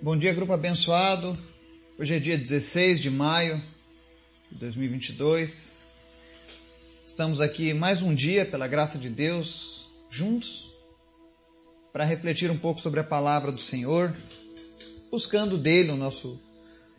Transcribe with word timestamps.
Bom 0.00 0.14
dia, 0.14 0.34
grupo 0.34 0.52
abençoado. 0.52 1.38
Hoje 1.98 2.14
é 2.14 2.18
dia 2.18 2.36
16 2.36 3.00
de 3.00 3.10
maio 3.10 3.60
de 4.52 4.58
2022. 4.58 5.86
Estamos 7.04 7.40
aqui 7.40 7.72
mais 7.72 8.02
um 8.02 8.14
dia, 8.14 8.44
pela 8.44 8.68
graça 8.68 8.98
de 8.98 9.08
Deus, 9.08 9.88
juntos, 10.10 10.70
para 11.94 12.04
refletir 12.04 12.50
um 12.50 12.58
pouco 12.58 12.78
sobre 12.78 13.00
a 13.00 13.04
palavra 13.04 13.50
do 13.50 13.60
Senhor, 13.60 14.14
buscando 15.10 15.56
dele 15.56 15.90
o 15.92 15.96
nosso 15.96 16.38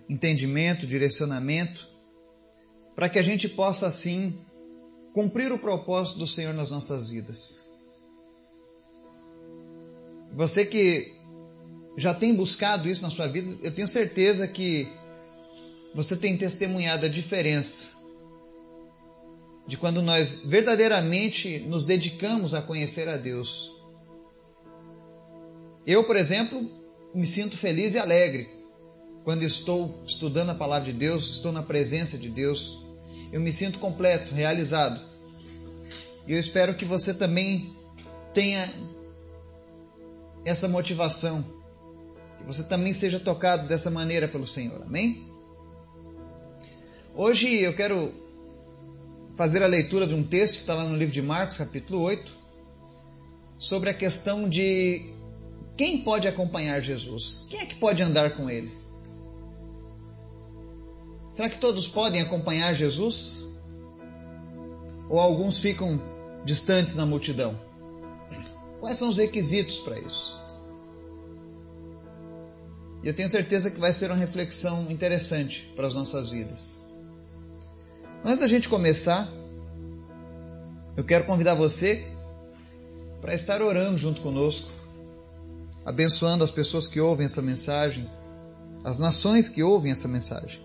entendimento, 0.09 0.87
direcionamento, 0.87 1.87
para 2.95 3.07
que 3.07 3.19
a 3.19 3.23
gente 3.23 3.47
possa 3.47 3.85
assim 3.85 4.35
cumprir 5.13 5.51
o 5.51 5.59
propósito 5.59 6.17
do 6.17 6.27
Senhor 6.27 6.53
nas 6.53 6.71
nossas 6.71 7.11
vidas. 7.11 7.63
Você 10.33 10.65
que 10.65 11.16
já 11.97 12.13
tem 12.13 12.35
buscado 12.35 12.87
isso 12.87 13.01
na 13.01 13.09
sua 13.09 13.27
vida, 13.27 13.57
eu 13.63 13.73
tenho 13.73 13.87
certeza 13.87 14.47
que 14.47 14.87
você 15.95 16.15
tem 16.15 16.37
testemunhado 16.37 17.07
a 17.07 17.09
diferença 17.09 17.97
de 19.65 19.75
quando 19.75 20.01
nós 20.01 20.43
verdadeiramente 20.45 21.59
nos 21.67 21.85
dedicamos 21.85 22.53
a 22.53 22.61
conhecer 22.61 23.09
a 23.09 23.17
Deus. 23.17 23.75
Eu, 25.87 26.03
por 26.03 26.15
exemplo, 26.15 26.69
me 27.15 27.25
sinto 27.25 27.57
feliz 27.57 27.95
e 27.95 27.97
alegre 27.97 28.47
quando 29.23 29.43
estou 29.43 30.03
estudando 30.05 30.51
a 30.51 30.55
palavra 30.55 30.91
de 30.91 30.97
Deus, 30.97 31.29
estou 31.31 31.51
na 31.51 31.63
presença 31.63 32.17
de 32.17 32.29
Deus. 32.29 32.81
Eu 33.31 33.41
me 33.41 33.51
sinto 33.51 33.79
completo, 33.79 34.33
realizado. 34.33 35.01
E 36.27 36.31
eu 36.31 36.39
espero 36.39 36.75
que 36.75 36.85
você 36.85 37.13
também 37.13 37.75
tenha 38.33 38.71
essa 40.45 40.67
motivação 40.67 41.56
você 42.47 42.63
também 42.63 42.93
seja 42.93 43.19
tocado 43.19 43.67
dessa 43.67 43.91
maneira 43.91 44.25
pelo 44.25 44.47
Senhor. 44.47 44.81
Amém? 44.81 45.29
Hoje 47.13 47.53
eu 47.61 47.75
quero 47.75 48.13
fazer 49.35 49.61
a 49.61 49.67
leitura 49.67 50.07
de 50.07 50.15
um 50.15 50.23
texto 50.23 50.55
que 50.55 50.61
está 50.61 50.73
lá 50.73 50.85
no 50.85 50.95
livro 50.95 51.13
de 51.13 51.21
Marcos, 51.21 51.57
capítulo 51.57 52.01
8, 52.03 52.31
sobre 53.57 53.89
a 53.89 53.93
questão 53.93 54.47
de 54.47 55.13
quem 55.75 56.03
pode 56.03 56.25
acompanhar 56.27 56.79
Jesus? 56.81 57.45
Quem 57.49 57.59
é 57.59 57.65
que 57.65 57.75
pode 57.75 58.01
andar 58.01 58.31
com 58.37 58.49
ele? 58.49 58.71
Será 61.33 61.49
que 61.49 61.57
todos 61.57 61.87
podem 61.87 62.21
acompanhar 62.21 62.73
Jesus? 62.73 63.45
Ou 65.09 65.19
alguns 65.19 65.59
ficam 65.59 66.01
distantes 66.45 66.95
na 66.95 67.05
multidão? 67.05 67.59
Quais 68.79 68.97
são 68.97 69.09
os 69.09 69.17
requisitos 69.17 69.79
para 69.79 69.99
isso? 69.99 70.36
E 73.03 73.07
eu 73.07 73.13
tenho 73.13 73.29
certeza 73.29 73.69
que 73.71 73.79
vai 73.79 73.93
ser 73.93 74.09
uma 74.09 74.17
reflexão 74.17 74.89
interessante 74.89 75.71
para 75.75 75.87
as 75.87 75.95
nossas 75.95 76.29
vidas. 76.29 76.79
Antes 78.23 78.39
da 78.39 78.47
gente 78.47 78.67
começar, 78.67 79.27
eu 80.95 81.03
quero 81.03 81.25
convidar 81.25 81.53
você 81.53 82.03
para 83.21 83.33
estar 83.33 83.61
orando 83.61 83.97
junto 83.97 84.21
conosco, 84.21 84.69
abençoando 85.85 86.43
as 86.43 86.51
pessoas 86.51 86.87
que 86.87 86.99
ouvem 86.99 87.25
essa 87.25 87.41
mensagem, 87.41 88.09
as 88.83 88.99
nações 88.99 89.47
que 89.47 89.61
ouvem 89.61 89.91
essa 89.91 90.07
mensagem. 90.07 90.61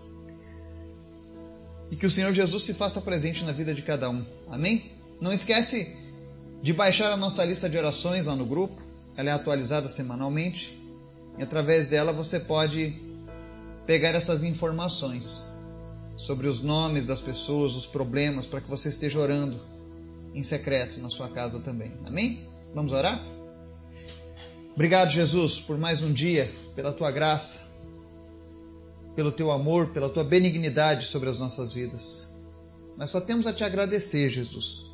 E 1.91 1.95
que 1.95 2.05
o 2.05 2.09
Senhor 2.11 2.33
Jesus 2.33 2.63
se 2.63 2.73
faça 2.73 2.99
presente 2.99 3.45
na 3.45 3.51
vida 3.51 3.73
de 3.73 3.83
cada 3.83 4.09
um. 4.09 4.25
Amém? 4.49 4.91
Não 5.21 5.31
esquece 5.31 5.95
de 6.61 6.73
baixar 6.73 7.11
a 7.11 7.17
nossa 7.17 7.45
lista 7.45 7.69
de 7.69 7.77
orações 7.77 8.25
lá 8.25 8.35
no 8.35 8.45
grupo. 8.45 8.81
Ela 9.15 9.29
é 9.29 9.33
atualizada 9.33 9.87
semanalmente. 9.87 10.82
E 11.37 11.43
através 11.43 11.87
dela 11.87 12.13
você 12.13 12.39
pode 12.39 12.95
pegar 13.85 14.15
essas 14.15 14.43
informações 14.43 15.51
sobre 16.15 16.47
os 16.47 16.61
nomes 16.61 17.07
das 17.07 17.21
pessoas, 17.21 17.75
os 17.75 17.85
problemas, 17.85 18.45
para 18.45 18.61
que 18.61 18.69
você 18.69 18.89
esteja 18.89 19.19
orando 19.19 19.59
em 20.33 20.43
secreto 20.43 20.99
na 20.99 21.09
sua 21.09 21.29
casa 21.29 21.59
também. 21.59 21.93
Amém? 22.05 22.47
Vamos 22.73 22.91
orar? 22.93 23.21
Obrigado, 24.73 25.11
Jesus, 25.11 25.59
por 25.59 25.77
mais 25.77 26.01
um 26.01 26.11
dia, 26.11 26.51
pela 26.75 26.91
tua 26.91 27.11
graça, 27.11 27.71
pelo 29.15 29.31
teu 29.31 29.51
amor, 29.51 29.93
pela 29.93 30.09
tua 30.09 30.23
benignidade 30.23 31.05
sobre 31.05 31.29
as 31.29 31.39
nossas 31.39 31.73
vidas. 31.73 32.27
Nós 32.97 33.09
só 33.09 33.21
temos 33.21 33.45
a 33.45 33.53
te 33.53 33.63
agradecer, 33.63 34.29
Jesus, 34.29 34.85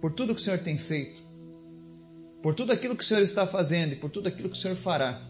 por 0.00 0.12
tudo 0.12 0.34
que 0.34 0.40
o 0.40 0.44
Senhor 0.44 0.58
tem 0.58 0.76
feito, 0.76 1.20
por 2.42 2.54
tudo 2.54 2.72
aquilo 2.72 2.96
que 2.96 3.04
o 3.04 3.06
Senhor 3.06 3.22
está 3.22 3.46
fazendo 3.46 3.92
e 3.92 3.96
por 3.96 4.10
tudo 4.10 4.28
aquilo 4.28 4.48
que 4.48 4.56
o 4.56 4.60
Senhor 4.60 4.76
fará. 4.76 5.20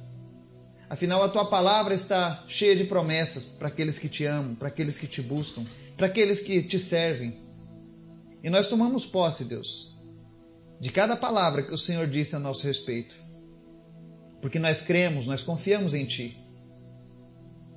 Afinal, 0.89 1.23
a 1.23 1.29
tua 1.29 1.45
palavra 1.47 1.95
está 1.95 2.45
cheia 2.47 2.77
de 2.77 2.85
promessas 2.85 3.49
para 3.49 3.69
aqueles 3.69 3.99
que 3.99 4.09
te 4.09 4.25
amam, 4.25 4.55
para 4.55 4.69
aqueles 4.69 4.99
que 4.99 5.07
te 5.07 5.21
buscam, 5.21 5.65
para 5.97 6.07
aqueles 6.07 6.41
que 6.41 6.63
te 6.63 6.79
servem. 6.79 7.37
E 8.43 8.49
nós 8.49 8.69
tomamos 8.69 9.05
posse, 9.05 9.45
Deus, 9.45 9.97
de 10.81 10.93
cada 10.93 11.17
palavra 11.17 11.63
que 11.63 11.75
o 11.75 11.79
Senhor 11.79 12.07
disse 12.07 12.37
a 12.37 12.39
nosso 12.39 12.67
respeito. 12.67 13.17
Porque 14.41 14.61
nós 14.61 14.83
cremos, 14.83 15.27
nós 15.27 15.43
confiamos 15.43 15.93
em 15.93 16.05
Ti. 16.05 16.37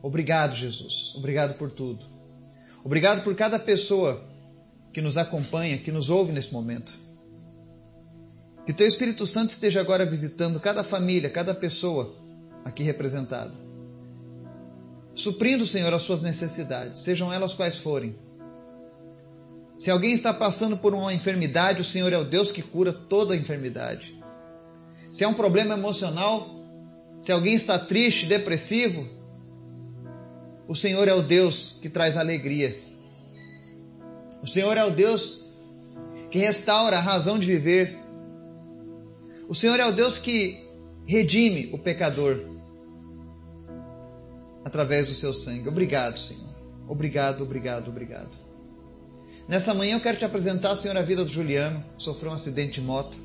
Obrigado, 0.04 0.56
Jesus. 0.56 1.16
Obrigado 1.16 1.58
por 1.58 1.72
tudo. 1.72 2.06
Obrigado 2.84 3.24
por 3.24 3.36
cada 3.36 3.58
pessoa 3.58 4.24
que 4.94 5.02
nos 5.02 5.18
acompanha, 5.18 5.80
que 5.80 5.92
nos 5.92 6.10
ouve 6.10 6.32
nesse 6.32 6.54
momento. 6.54 6.92
Que 8.68 8.74
Teu 8.74 8.86
Espírito 8.86 9.26
Santo 9.26 9.50
esteja 9.50 9.82
agora 9.82 10.06
visitando 10.06 10.60
cada 10.60 10.84
família, 10.84 11.30
cada 11.30 11.56
pessoa 11.56 12.16
aqui 12.64 12.84
representado. 12.84 13.54
Suprindo, 15.14 15.66
Senhor, 15.66 15.94
as 15.94 16.04
suas 16.04 16.24
necessidades, 16.24 17.00
sejam 17.02 17.32
elas 17.32 17.54
quais 17.54 17.78
forem. 17.78 18.16
Se 19.76 19.90
alguém 19.90 20.12
está 20.12 20.34
passando 20.34 20.78
por 20.78 20.94
uma 20.94 21.14
enfermidade, 21.14 21.82
o 21.82 21.86
Senhor 21.86 22.12
é 22.12 22.18
o 22.18 22.24
Deus 22.24 22.52
que 22.52 22.62
cura 22.62 22.92
toda 22.94 23.36
enfermidade. 23.36 24.18
Se 25.10 25.24
é 25.24 25.28
um 25.28 25.34
problema 25.34 25.74
emocional, 25.74 26.50
se 27.22 27.32
alguém 27.32 27.54
está 27.54 27.80
triste, 27.80 28.26
depressivo, 28.26 29.08
o 30.68 30.76
Senhor 30.76 31.08
é 31.08 31.14
o 31.14 31.22
Deus 31.22 31.78
que 31.82 31.90
traz 31.90 32.16
alegria. 32.16 32.78
O 34.42 34.48
Senhor 34.48 34.78
é 34.78 34.86
o 34.86 34.92
Deus 34.92 35.46
que 36.30 36.38
restaura 36.38 36.98
a 36.98 37.02
razão 37.02 37.40
de 37.40 37.48
viver. 37.48 37.98
O 39.48 39.56
Senhor 39.56 39.80
é 39.80 39.86
o 39.86 39.92
Deus 39.92 40.20
que 40.20 40.69
redime 41.10 41.72
o 41.74 41.78
pecador 41.80 42.40
através 44.64 45.08
do 45.08 45.16
seu 45.16 45.34
sangue. 45.34 45.68
Obrigado, 45.68 46.20
Senhor. 46.20 46.54
Obrigado, 46.88 47.42
obrigado, 47.42 47.88
obrigado. 47.88 48.30
Nessa 49.48 49.74
manhã 49.74 49.96
eu 49.96 50.00
quero 50.00 50.20
te 50.20 50.26
apresentar, 50.26 50.76
Senhor, 50.76 50.96
a 50.96 51.02
vida 51.02 51.26
do 51.26 51.32
Juliano, 51.32 51.84
que 51.98 52.04
sofreu 52.04 52.30
um 52.30 52.36
acidente 52.36 52.74
de 52.74 52.82
moto. 52.82 53.18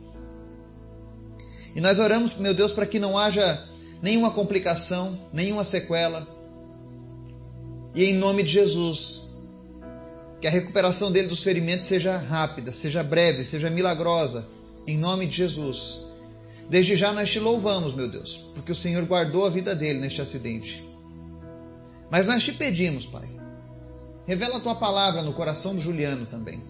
E 1.76 1.80
nós 1.82 1.98
oramos, 1.98 2.34
meu 2.36 2.54
Deus, 2.54 2.72
para 2.72 2.86
que 2.86 2.98
não 2.98 3.18
haja 3.18 3.62
nenhuma 4.00 4.30
complicação, 4.30 5.20
nenhuma 5.30 5.62
sequela. 5.62 6.26
E 7.94 8.02
em 8.02 8.14
nome 8.14 8.44
de 8.44 8.48
Jesus, 8.48 9.28
que 10.40 10.46
a 10.46 10.50
recuperação 10.50 11.12
dele 11.12 11.28
dos 11.28 11.42
ferimentos 11.42 11.84
seja 11.84 12.16
rápida, 12.16 12.72
seja 12.72 13.02
breve, 13.02 13.44
seja 13.44 13.68
milagrosa. 13.68 14.46
Em 14.86 14.96
nome 14.96 15.26
de 15.26 15.36
Jesus. 15.36 16.13
Desde 16.68 16.96
já 16.96 17.12
nós 17.12 17.30
te 17.30 17.38
louvamos, 17.38 17.94
meu 17.94 18.08
Deus, 18.08 18.46
porque 18.54 18.72
o 18.72 18.74
Senhor 18.74 19.04
guardou 19.04 19.46
a 19.46 19.50
vida 19.50 19.74
dele 19.74 19.98
neste 20.00 20.22
acidente. 20.22 20.82
Mas 22.10 22.28
nós 22.28 22.42
te 22.42 22.52
pedimos, 22.52 23.06
Pai, 23.06 23.28
revela 24.26 24.56
a 24.56 24.60
tua 24.60 24.74
palavra 24.74 25.22
no 25.22 25.32
coração 25.32 25.74
do 25.74 25.80
Juliano 25.80 26.26
também. 26.26 26.62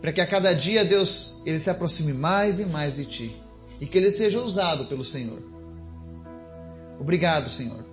Para 0.00 0.12
que 0.12 0.20
a 0.20 0.26
cada 0.26 0.52
dia, 0.54 0.84
Deus, 0.84 1.42
ele 1.44 1.58
se 1.58 1.68
aproxime 1.68 2.12
mais 2.12 2.60
e 2.60 2.66
mais 2.66 2.96
de 2.96 3.04
ti 3.04 3.36
e 3.80 3.86
que 3.86 3.98
ele 3.98 4.10
seja 4.10 4.40
usado 4.40 4.86
pelo 4.86 5.04
Senhor. 5.04 5.42
Obrigado, 7.00 7.48
Senhor. 7.48 7.84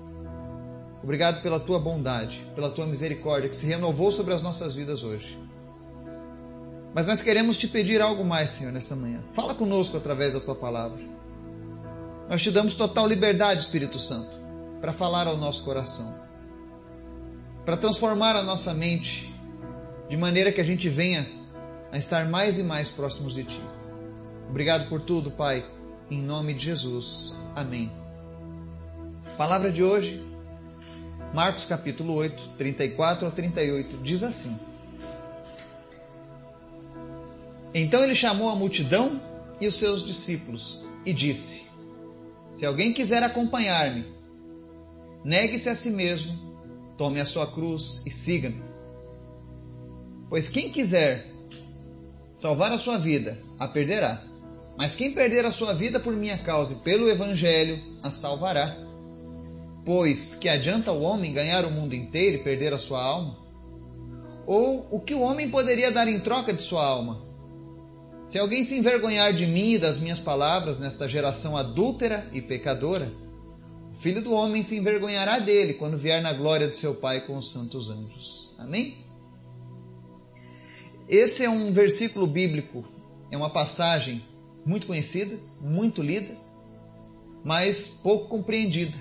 Obrigado 1.03 1.41
pela 1.41 1.59
tua 1.59 1.79
bondade, 1.79 2.45
pela 2.55 2.71
tua 2.71 2.87
misericórdia 2.87 3.49
que 3.49 3.55
se 3.55 3.67
renovou 3.67 4.11
sobre 4.11 4.33
as 4.33 4.41
nossas 4.41 4.75
vidas 4.75 5.03
hoje. 5.03 5.37
Mas 6.95 7.07
nós 7.07 7.21
queremos 7.21 7.57
te 7.57 7.67
pedir 7.67 8.01
algo 8.01 8.23
mais, 8.23 8.51
Senhor, 8.51 8.71
nessa 8.71 8.95
manhã. 8.95 9.21
Fala 9.33 9.53
conosco 9.53 9.97
através 9.97 10.33
da 10.33 10.39
tua 10.39 10.55
palavra. 10.55 10.97
Nós 12.29 12.41
te 12.41 12.49
damos 12.49 12.73
total 12.73 13.05
liberdade, 13.05 13.59
Espírito 13.59 13.99
Santo, 13.99 14.31
para 14.79 14.93
falar 14.93 15.27
ao 15.27 15.35
nosso 15.35 15.65
coração, 15.65 16.15
para 17.65 17.75
transformar 17.75 18.37
a 18.37 18.43
nossa 18.43 18.73
mente 18.73 19.29
de 20.07 20.15
maneira 20.15 20.53
que 20.53 20.61
a 20.61 20.63
gente 20.63 20.87
venha 20.87 21.27
a 21.91 21.97
estar 21.97 22.29
mais 22.29 22.57
e 22.59 22.63
mais 22.63 22.91
próximos 22.91 23.33
de 23.33 23.43
ti. 23.43 23.61
Obrigado 24.49 24.87
por 24.87 25.01
tudo, 25.01 25.29
Pai, 25.29 25.65
em 26.09 26.21
nome 26.21 26.53
de 26.53 26.63
Jesus. 26.63 27.35
Amém. 27.53 27.91
Palavra 29.37 29.69
de 29.69 29.83
hoje, 29.83 30.23
Marcos 31.33 31.65
capítulo 31.65 32.13
8, 32.13 32.51
34 32.57 33.25
ao 33.25 33.33
38, 33.33 33.97
diz 33.97 34.23
assim: 34.23 34.57
Então 37.77 38.01
ele 38.01 38.15
chamou 38.15 38.47
a 38.47 38.55
multidão 38.55 39.21
e 39.59 39.67
os 39.67 39.75
seus 39.75 40.05
discípulos 40.05 40.79
e 41.05 41.11
disse: 41.11 41.65
Se 42.49 42.65
alguém 42.65 42.93
quiser 42.93 43.21
acompanhar-me, 43.21 44.05
negue-se 45.25 45.67
a 45.67 45.75
si 45.75 45.91
mesmo, 45.91 46.33
tome 46.97 47.19
a 47.19 47.25
sua 47.25 47.45
cruz 47.45 48.01
e 48.05 48.09
siga-me. 48.09 48.63
Pois 50.29 50.47
quem 50.47 50.69
quiser 50.69 51.29
salvar 52.37 52.71
a 52.71 52.77
sua 52.77 52.97
vida, 52.97 53.37
a 53.59 53.67
perderá. 53.67 54.21
Mas 54.77 54.95
quem 54.95 55.13
perder 55.13 55.43
a 55.43 55.51
sua 55.51 55.73
vida 55.73 55.99
por 55.99 56.13
minha 56.13 56.37
causa 56.37 56.75
e 56.75 56.77
pelo 56.77 57.09
Evangelho, 57.09 57.77
a 58.01 58.09
salvará. 58.09 58.73
Pois 59.83 60.33
que 60.33 60.47
adianta 60.47 60.93
o 60.93 61.01
homem 61.01 61.33
ganhar 61.33 61.65
o 61.65 61.71
mundo 61.71 61.93
inteiro 61.93 62.37
e 62.37 62.43
perder 62.43 62.73
a 62.73 62.79
sua 62.79 63.03
alma? 63.03 63.37
Ou 64.47 64.87
o 64.89 64.99
que 65.01 65.13
o 65.13 65.19
homem 65.19 65.49
poderia 65.49 65.91
dar 65.91 66.07
em 66.07 66.21
troca 66.21 66.53
de 66.53 66.61
sua 66.61 66.85
alma? 66.85 67.24
Se 68.25 68.39
alguém 68.39 68.63
se 68.63 68.75
envergonhar 68.75 69.33
de 69.33 69.45
mim 69.45 69.73
e 69.73 69.77
das 69.77 69.99
minhas 69.99 70.19
palavras 70.19 70.79
nesta 70.79 71.07
geração 71.07 71.55
adúltera 71.55 72.27
e 72.33 72.41
pecadora, 72.41 73.07
o 73.91 73.95
filho 73.95 74.21
do 74.21 74.33
homem 74.33 74.63
se 74.63 74.75
envergonhará 74.75 75.39
dele 75.39 75.75
quando 75.75 75.97
vier 75.97 76.21
na 76.21 76.33
glória 76.33 76.67
de 76.67 76.75
seu 76.75 76.95
Pai 76.95 77.21
com 77.21 77.37
os 77.37 77.51
santos 77.51 77.89
anjos. 77.89 78.51
Amém? 78.57 78.97
Esse 81.07 81.43
é 81.43 81.49
um 81.49 81.71
versículo 81.71 82.25
bíblico, 82.25 82.83
é 83.29 83.37
uma 83.37 83.49
passagem 83.51 84.23
muito 84.65 84.87
conhecida, 84.87 85.37
muito 85.61 86.01
lida, 86.01 86.35
mas 87.43 87.87
pouco 87.87 88.27
compreendida. 88.27 88.97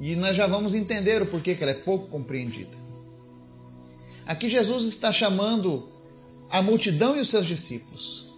E 0.00 0.16
nós 0.16 0.34
já 0.34 0.46
vamos 0.46 0.74
entender 0.74 1.20
o 1.20 1.26
porquê 1.26 1.54
que 1.54 1.62
ela 1.62 1.72
é 1.72 1.80
pouco 1.80 2.08
compreendida. 2.08 2.81
Aqui 4.26 4.48
Jesus 4.48 4.84
está 4.84 5.12
chamando 5.12 5.88
a 6.50 6.62
multidão 6.62 7.16
e 7.16 7.20
os 7.20 7.28
seus 7.28 7.46
discípulos. 7.46 8.30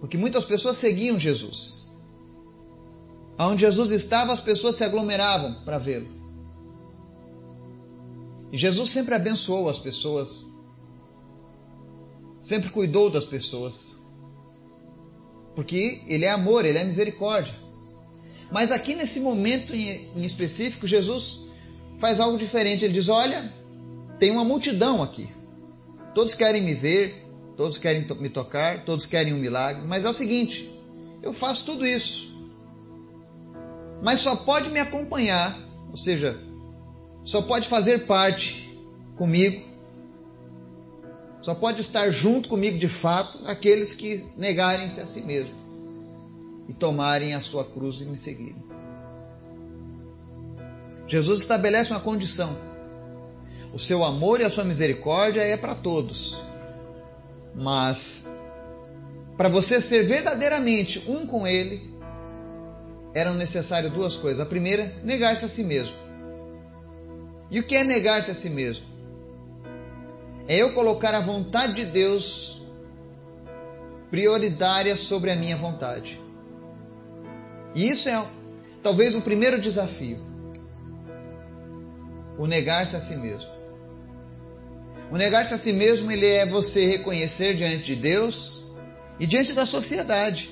Porque 0.00 0.16
muitas 0.16 0.44
pessoas 0.44 0.76
seguiam 0.76 1.18
Jesus. 1.18 1.86
Onde 3.38 3.62
Jesus 3.62 3.90
estava, 3.90 4.32
as 4.32 4.40
pessoas 4.40 4.76
se 4.76 4.84
aglomeravam 4.84 5.54
para 5.64 5.78
vê-lo. 5.78 6.08
E 8.52 8.56
Jesus 8.56 8.90
sempre 8.90 9.14
abençoou 9.14 9.68
as 9.68 9.80
pessoas, 9.80 10.48
sempre 12.38 12.70
cuidou 12.70 13.10
das 13.10 13.24
pessoas, 13.24 13.96
porque 15.56 16.02
Ele 16.06 16.24
é 16.24 16.30
amor, 16.30 16.64
Ele 16.64 16.78
é 16.78 16.84
misericórdia. 16.84 17.54
Mas 18.52 18.70
aqui 18.70 18.94
nesse 18.94 19.18
momento 19.18 19.74
em 19.74 20.24
específico, 20.24 20.86
Jesus 20.86 21.46
faz 21.98 22.20
algo 22.20 22.38
diferente. 22.38 22.84
Ele 22.84 22.94
diz: 22.94 23.08
Olha, 23.08 23.52
tem 24.18 24.30
uma 24.30 24.44
multidão 24.44 25.02
aqui, 25.02 25.28
todos 26.14 26.34
querem 26.34 26.62
me 26.62 26.74
ver, 26.74 27.24
todos 27.56 27.78
querem 27.78 28.06
me 28.20 28.28
tocar, 28.28 28.84
todos 28.84 29.06
querem 29.06 29.32
um 29.32 29.38
milagre, 29.38 29.86
mas 29.86 30.04
é 30.04 30.08
o 30.08 30.12
seguinte: 30.12 30.70
eu 31.22 31.32
faço 31.32 31.66
tudo 31.66 31.86
isso, 31.86 32.34
mas 34.02 34.20
só 34.20 34.36
pode 34.36 34.70
me 34.70 34.80
acompanhar, 34.80 35.58
ou 35.90 35.96
seja, 35.96 36.38
só 37.24 37.42
pode 37.42 37.68
fazer 37.68 38.06
parte 38.06 38.70
comigo, 39.16 39.64
só 41.40 41.54
pode 41.54 41.80
estar 41.80 42.10
junto 42.10 42.48
comigo 42.48 42.78
de 42.78 42.88
fato 42.88 43.40
aqueles 43.46 43.94
que 43.94 44.24
negarem-se 44.36 45.00
a 45.00 45.06
si 45.06 45.22
mesmo 45.22 45.64
e 46.68 46.72
tomarem 46.72 47.34
a 47.34 47.40
sua 47.40 47.64
cruz 47.64 48.00
e 48.00 48.06
me 48.06 48.16
seguirem. 48.16 48.73
Jesus 51.06 51.40
estabelece 51.40 51.92
uma 51.92 52.00
condição. 52.00 52.56
O 53.72 53.78
seu 53.78 54.04
amor 54.04 54.40
e 54.40 54.44
a 54.44 54.50
sua 54.50 54.64
misericórdia 54.64 55.42
é 55.42 55.56
para 55.56 55.74
todos. 55.74 56.40
Mas 57.54 58.28
para 59.36 59.48
você 59.48 59.80
ser 59.80 60.04
verdadeiramente 60.04 61.10
um 61.10 61.26
com 61.26 61.46
ele, 61.46 61.82
eram 63.14 63.34
necessárias 63.34 63.92
duas 63.92 64.16
coisas. 64.16 64.40
A 64.40 64.46
primeira, 64.46 64.92
negar-se 65.02 65.44
a 65.44 65.48
si 65.48 65.64
mesmo. 65.64 65.96
E 67.50 67.60
o 67.60 67.62
que 67.62 67.76
é 67.76 67.84
negar-se 67.84 68.30
a 68.30 68.34
si 68.34 68.50
mesmo? 68.50 68.86
É 70.46 70.56
eu 70.56 70.72
colocar 70.72 71.14
a 71.14 71.20
vontade 71.20 71.74
de 71.74 71.84
Deus 71.84 72.62
prioritária 74.10 74.96
sobre 74.96 75.30
a 75.30 75.36
minha 75.36 75.56
vontade. 75.56 76.20
E 77.74 77.88
isso 77.88 78.08
é 78.08 78.24
talvez 78.82 79.14
o 79.14 79.22
primeiro 79.22 79.60
desafio. 79.60 80.33
O 82.38 82.46
negar-se 82.46 82.96
a 82.96 83.00
si 83.00 83.16
mesmo. 83.16 83.50
O 85.10 85.16
negar-se 85.16 85.54
a 85.54 85.58
si 85.58 85.72
mesmo, 85.72 86.10
ele 86.10 86.26
é 86.26 86.46
você 86.46 86.86
reconhecer 86.86 87.54
diante 87.54 87.84
de 87.84 87.96
Deus 87.96 88.64
e 89.20 89.26
diante 89.26 89.52
da 89.52 89.64
sociedade 89.64 90.50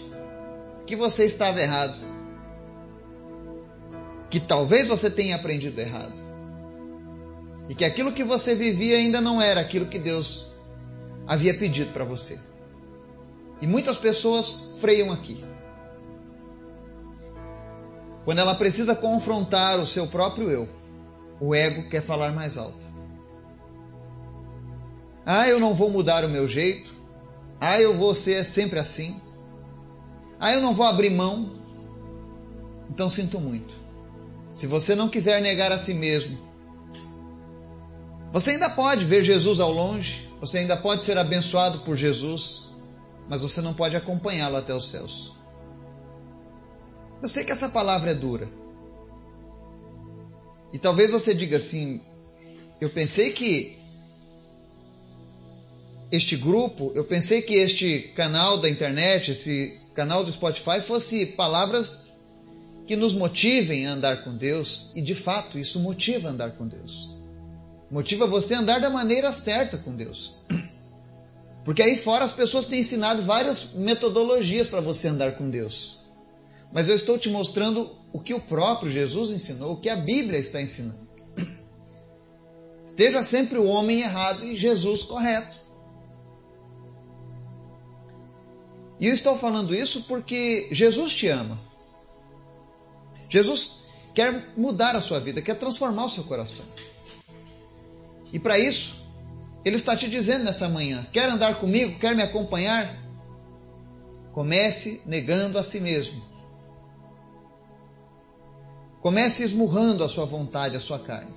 que 0.87 0.95
você 0.95 1.25
estava 1.25 1.61
errado. 1.61 1.97
Que 4.31 4.39
talvez 4.41 4.89
você 4.89 5.11
tenha 5.11 5.37
aprendido 5.37 5.81
errado 5.81 6.23
e 7.69 7.75
que 7.75 7.85
aquilo 7.85 8.13
que 8.13 8.25
você 8.25 8.55
vivia 8.55 8.97
ainda 8.97 9.21
não 9.21 9.41
era 9.41 9.61
aquilo 9.61 9.87
que 9.87 9.99
Deus 9.99 10.49
havia 11.27 11.55
pedido 11.55 11.93
para 11.93 12.05
você. 12.05 12.39
E 13.61 13.67
muitas 13.67 13.97
pessoas 13.97 14.79
freiam 14.81 15.13
aqui. 15.13 15.43
Quando 18.25 18.41
ela 18.41 18.55
precisa 18.55 18.95
confrontar 18.95 19.79
o 19.79 19.87
seu 19.87 20.07
próprio 20.07 20.51
eu, 20.51 20.69
o 21.43 21.55
ego 21.55 21.89
quer 21.89 22.01
falar 22.01 22.33
mais 22.33 22.57
alto. 22.57 22.83
Ah, 25.25 25.49
eu 25.49 25.61
não 25.61 25.75
vou 25.75 25.91
mudar 25.91 26.25
o 26.25 26.29
meu 26.29 26.47
jeito. 26.47 26.93
Ah, 27.61 27.81
eu 27.81 27.97
vou 27.97 28.15
ser 28.15 28.45
sempre 28.45 28.79
assim. 28.79 29.21
Ah, 30.39 30.53
eu 30.53 30.61
não 30.61 30.75
vou 30.75 30.87
abrir 30.87 31.11
mão. 31.11 31.53
Então 32.91 33.09
sinto 33.09 33.41
muito. 33.41 33.75
Se 34.55 34.67
você 34.67 34.95
não 34.95 35.09
quiser 35.09 35.41
negar 35.41 35.73
a 35.73 35.79
si 35.79 35.95
mesmo 35.95 36.53
você 38.33 38.53
ainda 38.53 38.71
pode 38.71 39.05
ver 39.05 39.23
Jesus 39.23 39.61
ao 39.61 39.71
longe, 39.71 40.27
você 40.41 40.59
ainda 40.59 40.75
pode 40.75 41.03
ser 41.03 41.19
abençoado 41.19 41.81
por 41.81 41.97
Jesus, 41.97 42.71
mas 43.29 43.43
você 43.43 43.61
não 43.61 43.75
pode 43.75 43.95
acompanhá-lo 43.95 44.57
até 44.57 44.75
os 44.75 44.89
céus. 44.89 45.35
Eu 47.23 47.29
sei 47.29 47.45
que 47.45 47.53
essa 47.53 47.69
palavra 47.69 48.13
é 48.13 48.15
dura. 48.15 48.49
E 50.73 50.79
talvez 50.79 51.13
você 51.13 51.35
diga 51.35 51.57
assim: 51.57 52.01
eu 52.81 52.91
pensei 52.91 53.33
que 53.33 53.79
este 56.11 56.37
grupo, 56.37 56.93
eu 56.95 57.05
pensei 57.05 57.41
que 57.41 57.55
este 57.55 58.13
canal 58.15 58.61
da 58.61 58.69
internet, 58.69 59.31
esse 59.31 59.81
canal 59.95 60.25
do 60.25 60.31
Spotify 60.31 60.81
fosse 60.81 61.25
palavras 61.27 62.03
que 62.87 62.97
nos 62.97 63.15
motivem 63.15 63.87
a 63.87 63.93
andar 63.93 64.25
com 64.25 64.37
Deus, 64.37 64.91
e 64.95 65.01
de 65.01 65.15
fato 65.15 65.59
isso 65.59 65.81
motiva 65.81 66.29
a 66.29 66.33
andar 66.33 66.53
com 66.53 66.67
Deus. 66.67 67.11
Motiva 67.91 68.27
você 68.27 68.55
a 68.55 68.61
andar 68.61 68.81
da 68.81 68.91
maneira 68.91 69.33
certa 69.33 69.79
com 69.79 69.95
Deus. 69.95 70.35
Porque 71.65 71.83
aí 71.83 71.97
fora 71.97 72.25
as 72.25 72.33
pessoas 72.33 72.67
têm 72.67 72.81
ensinado 72.81 73.23
várias 73.23 73.75
metodologias 73.75 74.67
para 74.67 74.81
você 74.81 75.09
andar 75.09 75.37
com 75.37 75.49
Deus. 75.49 76.02
Mas 76.73 76.89
eu 76.89 76.95
estou 76.95 77.19
te 77.19 77.29
mostrando 77.29 77.91
o 78.13 78.19
que 78.19 78.33
o 78.33 78.41
próprio 78.41 78.91
Jesus 78.91 79.31
ensinou, 79.31 79.73
o 79.73 79.77
que 79.77 79.91
a 79.91 79.97
Bíblia 79.97 80.39
está 80.39 80.61
ensinando. 80.61 81.09
Esteja 82.87 83.23
sempre 83.23 83.59
o 83.59 83.67
homem 83.67 84.01
errado 84.01 84.45
e 84.45 84.57
Jesus 84.57 85.03
correto. 85.03 85.61
E 88.99 89.09
eu 89.09 89.15
estou 89.15 89.37
falando 89.37 89.75
isso 89.75 90.05
porque 90.05 90.69
Jesus 90.71 91.15
te 91.15 91.29
ama. 91.29 91.61
Jesus 93.29 93.83
quer 94.15 94.53
mudar 94.57 94.95
a 94.95 95.01
sua 95.01 95.19
vida, 95.19 95.43
quer 95.43 95.55
transformar 95.55 96.05
o 96.05 96.09
seu 96.09 96.25
coração. 96.25 96.65
E 98.33 98.39
para 98.39 98.59
isso, 98.59 99.03
Ele 99.65 99.77
está 99.77 99.97
te 99.97 100.09
dizendo 100.09 100.45
nessa 100.45 100.69
manhã: 100.69 101.07
quer 101.13 101.29
andar 101.29 101.59
comigo? 101.59 101.99
Quer 101.99 102.15
me 102.15 102.23
acompanhar? 102.23 103.03
Comece 104.33 105.03
negando 105.05 105.59
a 105.59 105.63
si 105.63 105.81
mesmo. 105.81 106.32
Comece 109.03 109.45
esmurrando 109.45 110.03
a 110.03 110.09
sua 110.09 110.25
vontade, 110.25 110.75
a 110.77 110.81
sua 110.81 110.99
carne. 110.99 111.35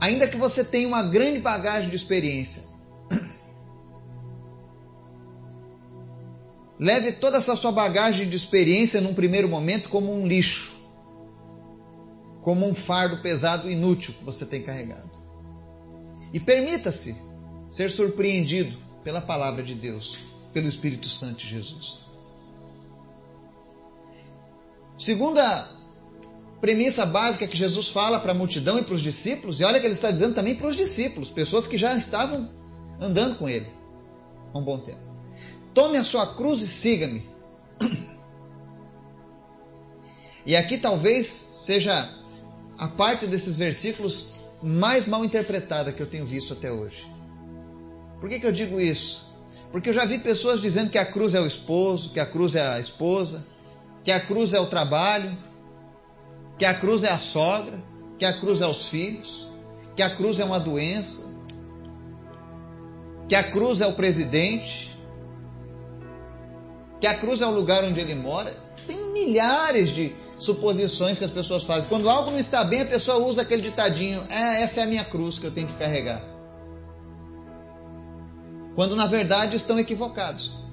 Ainda 0.00 0.26
que 0.26 0.38
você 0.38 0.64
tenha 0.64 0.88
uma 0.88 1.02
grande 1.02 1.40
bagagem 1.40 1.90
de 1.90 1.96
experiência, 1.96 2.62
leve 6.80 7.12
toda 7.12 7.36
essa 7.36 7.54
sua 7.54 7.72
bagagem 7.72 8.26
de 8.28 8.36
experiência 8.36 9.02
num 9.02 9.12
primeiro 9.12 9.48
momento 9.48 9.90
como 9.90 10.10
um 10.10 10.26
lixo 10.26 10.74
como 12.44 12.68
um 12.68 12.74
fardo 12.74 13.22
pesado 13.22 13.70
inútil 13.70 14.12
que 14.12 14.22
você 14.22 14.44
tem 14.44 14.62
carregado. 14.62 15.10
E 16.30 16.38
permita-se 16.38 17.16
ser 17.70 17.90
surpreendido 17.90 18.76
pela 19.02 19.22
palavra 19.22 19.62
de 19.62 19.74
Deus, 19.74 20.18
pelo 20.52 20.68
Espírito 20.68 21.08
Santo 21.08 21.38
de 21.38 21.48
Jesus. 21.48 22.03
Segunda 24.96 25.68
premissa 26.60 27.04
básica 27.04 27.46
que 27.46 27.56
Jesus 27.56 27.88
fala 27.88 28.18
para 28.18 28.32
a 28.32 28.34
multidão 28.34 28.78
e 28.78 28.82
para 28.82 28.94
os 28.94 29.02
discípulos, 29.02 29.60
e 29.60 29.64
olha 29.64 29.78
que 29.80 29.86
ele 29.86 29.92
está 29.92 30.10
dizendo 30.10 30.34
também 30.34 30.54
para 30.54 30.68
os 30.68 30.76
discípulos, 30.76 31.30
pessoas 31.30 31.66
que 31.66 31.76
já 31.76 31.94
estavam 31.94 32.48
andando 33.00 33.36
com 33.36 33.48
ele. 33.48 33.66
há 34.52 34.58
um 34.58 34.62
bom 34.62 34.78
tempo. 34.78 35.00
Tome 35.74 35.98
a 35.98 36.04
sua 36.04 36.34
cruz 36.34 36.62
e 36.62 36.68
siga-me. 36.68 37.28
E 40.46 40.54
aqui 40.54 40.76
talvez 40.76 41.26
seja 41.26 42.08
a 42.76 42.86
parte 42.86 43.26
desses 43.26 43.58
versículos 43.58 44.32
mais 44.62 45.06
mal 45.06 45.24
interpretada 45.24 45.92
que 45.92 46.02
eu 46.02 46.06
tenho 46.06 46.26
visto 46.26 46.52
até 46.52 46.70
hoje. 46.70 47.06
Por 48.20 48.28
que, 48.28 48.40
que 48.40 48.46
eu 48.46 48.52
digo 48.52 48.80
isso? 48.80 49.32
Porque 49.72 49.88
eu 49.88 49.92
já 49.92 50.04
vi 50.04 50.18
pessoas 50.18 50.60
dizendo 50.60 50.90
que 50.90 50.98
a 50.98 51.04
cruz 51.04 51.34
é 51.34 51.40
o 51.40 51.46
esposo, 51.46 52.10
que 52.10 52.20
a 52.20 52.26
cruz 52.26 52.54
é 52.54 52.66
a 52.66 52.78
esposa, 52.78 53.46
que 54.04 54.12
a 54.12 54.20
cruz 54.20 54.52
é 54.52 54.60
o 54.60 54.66
trabalho, 54.66 55.32
que 56.58 56.66
a 56.66 56.74
cruz 56.74 57.02
é 57.02 57.10
a 57.10 57.18
sogra, 57.18 57.82
que 58.18 58.24
a 58.24 58.32
cruz 58.32 58.60
é 58.60 58.66
os 58.66 58.88
filhos, 58.88 59.48
que 59.96 60.02
a 60.02 60.14
cruz 60.14 60.38
é 60.38 60.44
uma 60.44 60.60
doença, 60.60 61.34
que 63.28 63.34
a 63.34 63.42
cruz 63.42 63.80
é 63.80 63.86
o 63.86 63.94
presidente, 63.94 64.94
que 67.00 67.06
a 67.06 67.14
cruz 67.14 67.40
é 67.40 67.46
o 67.46 67.50
lugar 67.50 67.82
onde 67.82 67.98
ele 67.98 68.14
mora. 68.14 68.54
Tem 68.86 69.12
milhares 69.12 69.88
de 69.88 70.14
suposições 70.38 71.18
que 71.18 71.24
as 71.24 71.30
pessoas 71.30 71.64
fazem. 71.64 71.88
Quando 71.88 72.10
algo 72.10 72.30
não 72.30 72.38
está 72.38 72.62
bem, 72.62 72.82
a 72.82 72.86
pessoa 72.86 73.24
usa 73.26 73.42
aquele 73.42 73.62
ditadinho: 73.62 74.22
é, 74.28 74.62
essa 74.62 74.80
é 74.80 74.82
a 74.84 74.86
minha 74.86 75.04
cruz 75.04 75.38
que 75.38 75.46
eu 75.46 75.50
tenho 75.50 75.66
que 75.66 75.74
carregar. 75.74 76.22
Quando 78.74 78.94
na 78.94 79.06
verdade 79.06 79.56
estão 79.56 79.78
equivocados. 79.78 80.63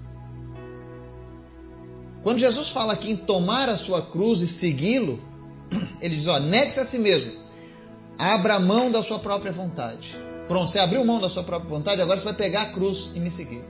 Quando 2.23 2.37
Jesus 2.37 2.69
fala 2.69 2.93
aqui 2.93 3.11
em 3.11 3.17
tomar 3.17 3.67
a 3.69 3.77
sua 3.77 4.01
cruz 4.01 4.41
e 4.41 4.47
segui-lo, 4.47 5.19
ele 6.01 6.15
diz: 6.15 6.27
ó, 6.27 6.39
negue-se 6.39 6.79
a 6.79 6.85
si 6.85 6.99
mesmo, 6.99 7.31
abra 8.17 8.59
mão 8.59 8.91
da 8.91 9.01
sua 9.01 9.19
própria 9.19 9.51
vontade. 9.51 10.15
Pronto, 10.47 10.71
você 10.71 10.79
abriu 10.79 11.03
mão 11.05 11.19
da 11.19 11.29
sua 11.29 11.43
própria 11.43 11.69
vontade, 11.69 12.01
agora 12.01 12.19
você 12.19 12.25
vai 12.25 12.33
pegar 12.33 12.63
a 12.63 12.65
cruz 12.65 13.11
e 13.15 13.19
me 13.19 13.31
seguir. 13.31 13.63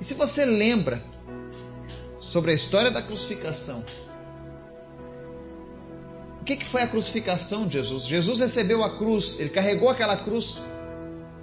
E 0.00 0.04
se 0.04 0.14
você 0.14 0.44
lembra 0.44 1.02
sobre 2.16 2.52
a 2.52 2.54
história 2.54 2.90
da 2.90 3.02
crucificação, 3.02 3.84
o 6.40 6.44
que, 6.44 6.56
que 6.56 6.66
foi 6.66 6.82
a 6.82 6.86
crucificação 6.86 7.66
de 7.66 7.72
Jesus? 7.72 8.06
Jesus 8.06 8.38
recebeu 8.38 8.84
a 8.84 8.96
cruz, 8.96 9.38
ele 9.40 9.50
carregou 9.50 9.88
aquela 9.88 10.16
cruz 10.16 10.58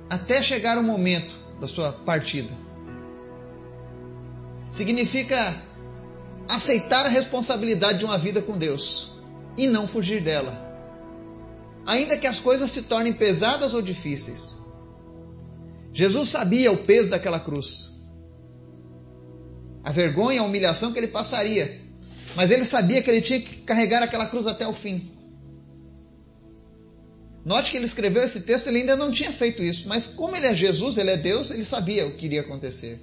até 0.09 0.41
chegar 0.41 0.77
o 0.77 0.83
momento 0.83 1.35
da 1.59 1.67
sua 1.67 1.91
partida. 1.91 2.49
Significa 4.71 5.53
aceitar 6.47 7.05
a 7.05 7.09
responsabilidade 7.09 7.99
de 7.99 8.05
uma 8.05 8.17
vida 8.17 8.41
com 8.41 8.57
Deus 8.57 9.11
e 9.57 9.67
não 9.67 9.87
fugir 9.87 10.21
dela. 10.21 10.61
Ainda 11.85 12.17
que 12.17 12.27
as 12.27 12.39
coisas 12.39 12.71
se 12.71 12.83
tornem 12.83 13.13
pesadas 13.13 13.73
ou 13.73 13.81
difíceis. 13.81 14.61
Jesus 15.91 16.29
sabia 16.29 16.71
o 16.71 16.77
peso 16.77 17.11
daquela 17.11 17.39
cruz. 17.39 18.01
A 19.83 19.91
vergonha, 19.91 20.41
a 20.41 20.45
humilhação 20.45 20.93
que 20.93 20.99
ele 20.99 21.09
passaria. 21.09 21.81
Mas 22.35 22.49
ele 22.49 22.65
sabia 22.65 23.01
que 23.03 23.11
ele 23.11 23.21
tinha 23.21 23.39
que 23.39 23.57
carregar 23.57 24.01
aquela 24.01 24.25
cruz 24.25 24.47
até 24.47 24.67
o 24.67 24.73
fim. 24.73 25.11
Note 27.45 27.71
que 27.71 27.77
ele 27.77 27.85
escreveu 27.85 28.23
esse 28.23 28.41
texto, 28.41 28.67
ele 28.67 28.79
ainda 28.79 28.95
não 28.95 29.11
tinha 29.11 29.31
feito 29.31 29.61
isso, 29.61 29.89
mas 29.89 30.07
como 30.07 30.35
ele 30.35 30.47
é 30.47 30.55
Jesus, 30.55 30.97
ele 30.97 31.09
é 31.09 31.17
Deus, 31.17 31.51
ele 31.51 31.65
sabia 31.65 32.07
o 32.07 32.11
que 32.11 32.25
iria 32.25 32.39
acontecer. 32.39 33.01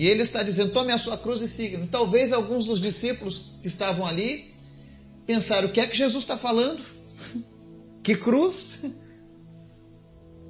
E 0.00 0.08
ele 0.08 0.22
está 0.22 0.42
dizendo: 0.42 0.72
tome 0.72 0.94
a 0.94 0.96
sua 0.96 1.18
cruz 1.18 1.42
e 1.42 1.48
siga-me. 1.48 1.86
Talvez 1.86 2.32
alguns 2.32 2.64
dos 2.64 2.80
discípulos 2.80 3.56
que 3.60 3.68
estavam 3.68 4.06
ali 4.06 4.54
pensaram: 5.26 5.68
o 5.68 5.70
que 5.70 5.78
é 5.78 5.86
que 5.86 5.94
Jesus 5.94 6.24
está 6.24 6.38
falando? 6.38 6.82
Que 8.02 8.16
cruz? 8.16 8.78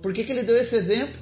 Por 0.00 0.12
que, 0.12 0.22
que 0.22 0.30
ele 0.30 0.44
deu 0.44 0.56
esse 0.56 0.76
exemplo? 0.76 1.18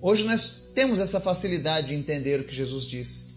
Hoje 0.00 0.24
nós 0.24 0.70
temos 0.74 0.98
essa 0.98 1.20
facilidade 1.20 1.88
de 1.88 1.94
entender 1.94 2.40
o 2.40 2.44
que 2.44 2.54
Jesus 2.54 2.86
disse, 2.86 3.34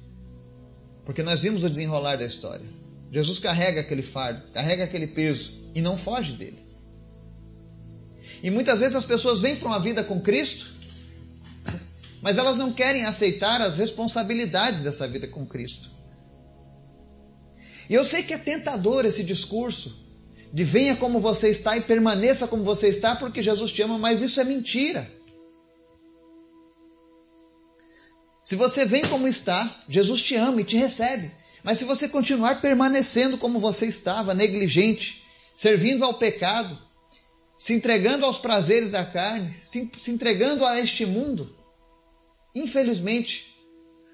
porque 1.06 1.22
nós 1.22 1.42
vimos 1.42 1.66
o 1.66 1.70
desenrolar 1.70 2.16
da 2.16 2.26
história. 2.26 2.66
Jesus 3.12 3.40
carrega 3.40 3.82
aquele 3.82 4.02
fardo, 4.02 4.42
carrega 4.54 4.86
aquele 4.86 5.08
peso 5.08 5.52
e 5.76 5.82
não 5.82 5.98
foge 5.98 6.32
dele. 6.32 6.60
E 8.42 8.50
muitas 8.50 8.80
vezes 8.80 8.96
as 8.96 9.06
pessoas 9.06 9.42
vêm 9.42 9.58
para 9.58 9.68
uma 9.68 9.80
vida 9.80 10.02
com 10.02 10.22
Cristo, 10.22 10.77
mas 12.28 12.38
elas 12.38 12.58
não 12.58 12.74
querem 12.74 13.06
aceitar 13.06 13.62
as 13.62 13.78
responsabilidades 13.78 14.82
dessa 14.82 15.08
vida 15.08 15.30
com 15.30 15.46
Cristo. 15.46 15.90
E 17.90 17.94
eu 17.94 18.04
sei 18.04 18.22
que 18.22 18.34
é 18.34 18.38
tentador 18.38 19.06
esse 19.06 19.24
discurso 19.24 20.06
de 20.52 20.62
venha 20.66 20.98
como 20.98 21.22
você 21.22 21.48
está 21.48 21.78
e 21.78 21.82
permaneça 21.84 22.46
como 22.46 22.66
você 22.66 22.90
está 22.90 23.16
porque 23.16 23.42
Jesus 23.42 23.72
te 23.72 23.82
ama, 23.82 23.98
mas 23.98 24.22
isso 24.22 24.42
é 24.42 24.44
mentira. 24.44 25.10
Se 28.44 28.56
você 28.56 28.84
vem 28.84 29.04
como 29.04 29.26
está, 29.26 29.74
Jesus 29.88 30.22
te 30.22 30.36
ama 30.36 30.60
e 30.60 30.66
te 30.66 30.76
recebe. 30.76 31.32
Mas 31.64 31.78
se 31.78 31.86
você 31.86 32.10
continuar 32.10 32.60
permanecendo 32.60 33.38
como 33.38 33.58
você 33.58 33.86
estava, 33.86 34.34
negligente, 34.34 35.26
servindo 35.56 36.04
ao 36.04 36.20
pecado, 36.20 36.78
se 37.58 37.74
entregando 37.74 38.26
aos 38.26 38.38
prazeres 38.38 38.92
da 38.92 39.06
carne, 39.06 39.56
se, 39.64 39.90
entregando 40.10 40.66
a 40.66 40.78
este 40.78 41.06
mundo, 41.06 41.56
infelizmente, 42.58 43.56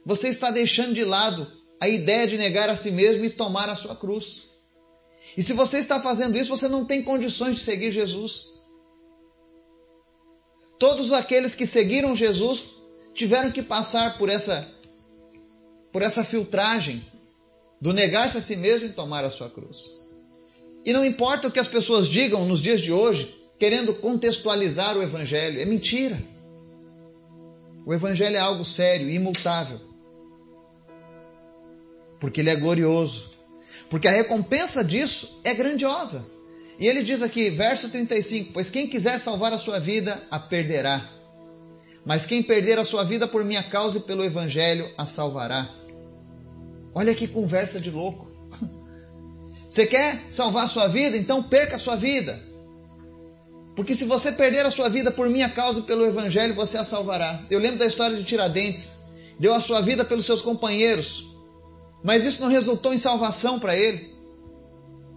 você 0.05 0.29
está 0.29 0.51
deixando 0.51 0.93
de 0.93 1.03
lado 1.03 1.45
a 1.79 1.87
ideia 1.87 2.27
de 2.27 2.37
negar 2.37 2.69
a 2.69 2.75
si 2.75 2.91
mesmo 2.91 3.25
e 3.25 3.29
tomar 3.29 3.69
a 3.69 3.75
sua 3.75 3.95
cruz. 3.95 4.49
E 5.35 5.41
se 5.43 5.53
você 5.53 5.79
está 5.79 5.99
fazendo 5.99 6.37
isso, 6.37 6.55
você 6.55 6.67
não 6.67 6.85
tem 6.85 7.01
condições 7.03 7.55
de 7.55 7.61
seguir 7.61 7.91
Jesus. 7.91 8.61
Todos 10.79 11.11
aqueles 11.11 11.55
que 11.55 11.65
seguiram 11.65 12.15
Jesus 12.15 12.75
tiveram 13.13 13.51
que 13.51 13.61
passar 13.61 14.17
por 14.17 14.29
essa 14.29 14.69
por 15.91 16.01
essa 16.01 16.23
filtragem 16.23 17.05
do 17.79 17.93
negar-se 17.93 18.37
a 18.37 18.41
si 18.41 18.55
mesmo 18.55 18.87
e 18.87 18.93
tomar 18.93 19.23
a 19.23 19.29
sua 19.29 19.49
cruz. 19.49 19.91
E 20.83 20.91
não 20.91 21.05
importa 21.05 21.47
o 21.47 21.51
que 21.51 21.59
as 21.59 21.67
pessoas 21.67 22.07
digam 22.07 22.45
nos 22.45 22.61
dias 22.61 22.81
de 22.81 22.91
hoje, 22.91 23.33
querendo 23.59 23.93
contextualizar 23.93 24.97
o 24.97 25.03
Evangelho, 25.03 25.61
é 25.61 25.65
mentira. 25.65 26.17
O 27.85 27.93
Evangelho 27.93 28.35
é 28.35 28.39
algo 28.39 28.63
sério, 28.63 29.09
imutável. 29.09 29.79
Porque 32.19 32.41
ele 32.41 32.49
é 32.49 32.55
glorioso. 32.55 33.31
Porque 33.89 34.07
a 34.07 34.11
recompensa 34.11 34.83
disso 34.83 35.41
é 35.43 35.53
grandiosa. 35.53 36.25
E 36.79 36.87
ele 36.87 37.03
diz 37.03 37.21
aqui, 37.21 37.49
verso 37.49 37.89
35: 37.89 38.53
Pois 38.53 38.69
quem 38.69 38.87
quiser 38.87 39.19
salvar 39.19 39.53
a 39.53 39.57
sua 39.57 39.79
vida, 39.79 40.21
a 40.31 40.39
perderá. 40.39 41.05
Mas 42.05 42.25
quem 42.25 42.41
perder 42.41 42.79
a 42.79 42.85
sua 42.85 43.03
vida 43.03 43.27
por 43.27 43.43
minha 43.43 43.63
causa 43.63 43.97
e 43.97 44.01
pelo 44.01 44.23
Evangelho, 44.23 44.89
a 44.97 45.05
salvará. 45.05 45.69
Olha 46.93 47.13
que 47.13 47.27
conversa 47.27 47.79
de 47.79 47.91
louco. 47.91 48.27
Você 49.69 49.85
quer 49.85 50.15
salvar 50.31 50.65
a 50.65 50.67
sua 50.67 50.87
vida? 50.87 51.17
Então 51.17 51.43
perca 51.43 51.75
a 51.75 51.79
sua 51.79 51.95
vida. 51.95 52.41
Porque 53.75 53.95
se 53.95 54.05
você 54.05 54.31
perder 54.31 54.65
a 54.65 54.71
sua 54.71 54.87
vida 54.87 55.11
por 55.11 55.29
minha 55.29 55.49
causa 55.49 55.79
e 55.79 55.83
pelo 55.83 56.05
Evangelho, 56.05 56.53
você 56.53 56.77
a 56.77 56.85
salvará. 56.85 57.41
Eu 57.49 57.59
lembro 57.59 57.79
da 57.79 57.85
história 57.85 58.15
de 58.15 58.23
Tiradentes. 58.23 58.97
Deu 59.39 59.53
a 59.53 59.59
sua 59.59 59.81
vida 59.81 60.05
pelos 60.05 60.25
seus 60.25 60.41
companheiros. 60.41 61.27
Mas 62.03 62.23
isso 62.23 62.41
não 62.41 62.49
resultou 62.49 62.93
em 62.93 62.99
salvação 62.99 63.59
para 63.59 63.75
ele. 63.75 64.13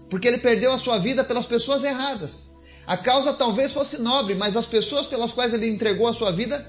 Porque 0.09 0.27
ele 0.27 0.39
perdeu 0.39 0.73
a 0.73 0.79
sua 0.79 0.99
vida 0.99 1.23
pelas 1.23 1.45
pessoas 1.45 1.85
erradas. 1.85 2.57
A 2.87 2.97
causa 2.97 3.35
talvez 3.35 3.75
fosse 3.75 4.01
nobre, 4.01 4.35
mas 4.35 4.57
as 4.57 4.67
pessoas 4.67 5.07
pelas 5.07 5.33
quais 5.33 5.53
ele 5.53 5.69
entregou 5.69 6.07
a 6.07 6.13
sua 6.13 6.31
vida 6.31 6.67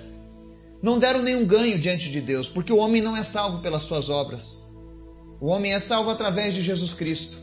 não 0.82 1.00
deram 1.00 1.22
nenhum 1.22 1.46
ganho 1.46 1.80
diante 1.80 2.10
de 2.10 2.20
Deus. 2.20 2.50
Porque 2.50 2.74
o 2.74 2.78
homem 2.78 3.02
não 3.02 3.16
é 3.16 3.24
salvo 3.24 3.60
pelas 3.60 3.86
suas 3.86 4.10
obras. 4.10 4.68
O 5.40 5.48
homem 5.48 5.74
é 5.74 5.80
salvo 5.80 6.10
através 6.10 6.54
de 6.54 6.64
Jesus 6.64 6.94
Cristo. 6.94 7.38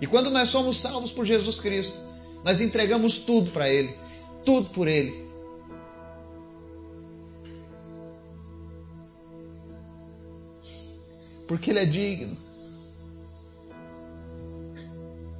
E 0.00 0.06
quando 0.06 0.30
nós 0.30 0.50
somos 0.50 0.80
salvos 0.80 1.10
por 1.10 1.24
Jesus 1.24 1.58
Cristo, 1.58 1.98
nós 2.44 2.60
entregamos 2.60 3.18
tudo 3.20 3.50
para 3.50 3.68
Ele, 3.68 3.94
tudo 4.44 4.68
por 4.70 4.86
Ele. 4.86 5.24
Porque 11.48 11.70
Ele 11.70 11.78
é 11.80 11.84
digno, 11.84 12.36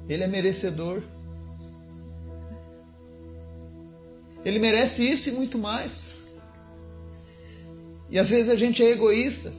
Ele 0.09 0.23
é 0.23 0.27
merecedor. 0.27 1.01
Ele 4.43 4.59
merece 4.59 5.09
isso 5.09 5.29
e 5.29 5.31
muito 5.33 5.57
mais. 5.57 6.15
E 8.09 8.19
às 8.19 8.29
vezes 8.29 8.49
a 8.49 8.55
gente 8.55 8.83
é 8.83 8.91
egoísta 8.91 9.51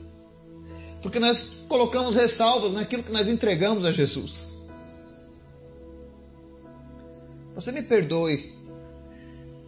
porque 1.01 1.19
nós 1.19 1.63
colocamos 1.67 2.15
ressalvas 2.15 2.73
naquilo 2.73 3.03
que 3.03 3.11
nós 3.11 3.27
entregamos 3.29 3.85
a 3.85 3.91
Jesus. 3.91 4.46
Você 7.57 7.71
me 7.71 7.81
perdoe 7.81 8.55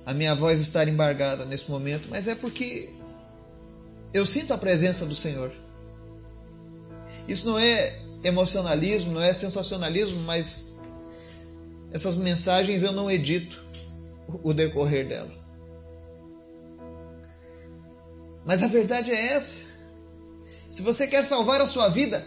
a 0.06 0.14
minha 0.14 0.36
voz 0.36 0.62
estar 0.62 0.88
embargada 0.88 1.44
nesse 1.44 1.72
momento, 1.72 2.08
mas 2.08 2.28
é 2.28 2.36
porque 2.36 2.92
eu 4.14 4.28
sinto 4.28 4.54
a 4.54 4.60
presença 4.60 5.08
do 5.08 5.16
Senhor. 5.16 5.52
Isso 7.28 7.50
não 7.50 7.58
é 7.58 8.00
emocionalismo, 8.24 9.14
não 9.14 9.22
é 9.24 9.34
sensacionalismo, 9.34 10.22
mas 10.22 10.76
essas 11.92 12.16
mensagens 12.16 12.84
eu 12.84 12.92
não 12.92 13.10
edito 13.10 13.60
o 14.44 14.54
decorrer 14.54 15.08
dela. 15.08 15.34
Mas 18.46 18.62
a 18.62 18.68
verdade 18.68 19.10
é 19.10 19.34
essa. 19.34 19.66
Se 20.70 20.84
você 20.84 21.08
quer 21.08 21.26
salvar 21.26 21.60
a 21.60 21.66
sua 21.66 21.90
vida, 21.90 22.24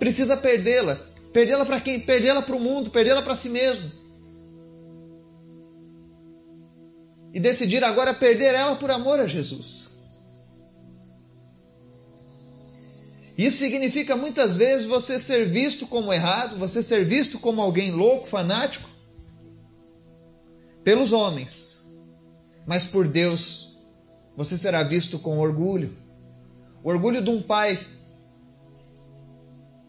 precisa 0.00 0.36
perdê-la. 0.36 0.98
Perdê-la 1.32 1.64
para 1.64 1.80
quem? 1.80 2.00
Perdê-la 2.00 2.42
para 2.42 2.56
o 2.56 2.60
mundo, 2.60 2.90
perdê-la 2.90 3.22
para 3.22 3.36
si 3.36 3.48
mesmo. 3.48 4.05
E 7.36 7.38
decidir 7.38 7.84
agora 7.84 8.14
perder 8.14 8.54
ela 8.54 8.76
por 8.76 8.90
amor 8.90 9.20
a 9.20 9.26
Jesus. 9.26 9.90
Isso 13.36 13.58
significa 13.58 14.16
muitas 14.16 14.56
vezes 14.56 14.86
você 14.86 15.18
ser 15.18 15.44
visto 15.44 15.86
como 15.86 16.10
errado, 16.10 16.56
você 16.56 16.82
ser 16.82 17.04
visto 17.04 17.38
como 17.38 17.60
alguém 17.60 17.90
louco, 17.90 18.26
fanático, 18.26 18.88
pelos 20.82 21.12
homens. 21.12 21.84
Mas 22.66 22.86
por 22.86 23.06
Deus, 23.06 23.76
você 24.34 24.56
será 24.56 24.82
visto 24.82 25.18
com 25.18 25.38
orgulho. 25.38 25.94
O 26.82 26.88
orgulho 26.88 27.20
de 27.20 27.28
um 27.28 27.42
pai 27.42 27.78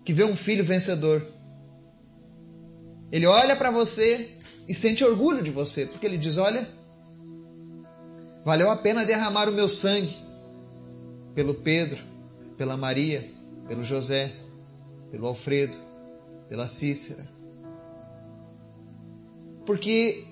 que 0.04 0.12
vê 0.12 0.26
um 0.26 0.36
filho 0.36 0.66
vencedor. 0.66 1.26
Ele 3.10 3.26
olha 3.26 3.56
para 3.56 3.72
você 3.72 4.38
e 4.68 4.74
sente 4.74 5.02
orgulho 5.06 5.42
de 5.42 5.50
você, 5.50 5.86
porque 5.86 6.06
ele 6.06 6.18
diz: 6.18 6.38
Olha, 6.38 6.68
valeu 8.48 8.72
a 8.72 8.78
pena 8.78 9.06
derramar 9.06 9.50
o 9.50 9.52
meu 9.52 9.68
sangue 9.68 10.16
pelo 11.36 11.54
Pedro, 11.54 12.02
pela 12.56 12.78
Maria, 12.78 13.30
pelo 13.68 13.84
José, 13.84 14.32
pelo 15.12 15.28
Alfredo, 15.28 15.76
pela 16.48 16.66
Cícera. 16.66 17.28
Porque 19.66 20.24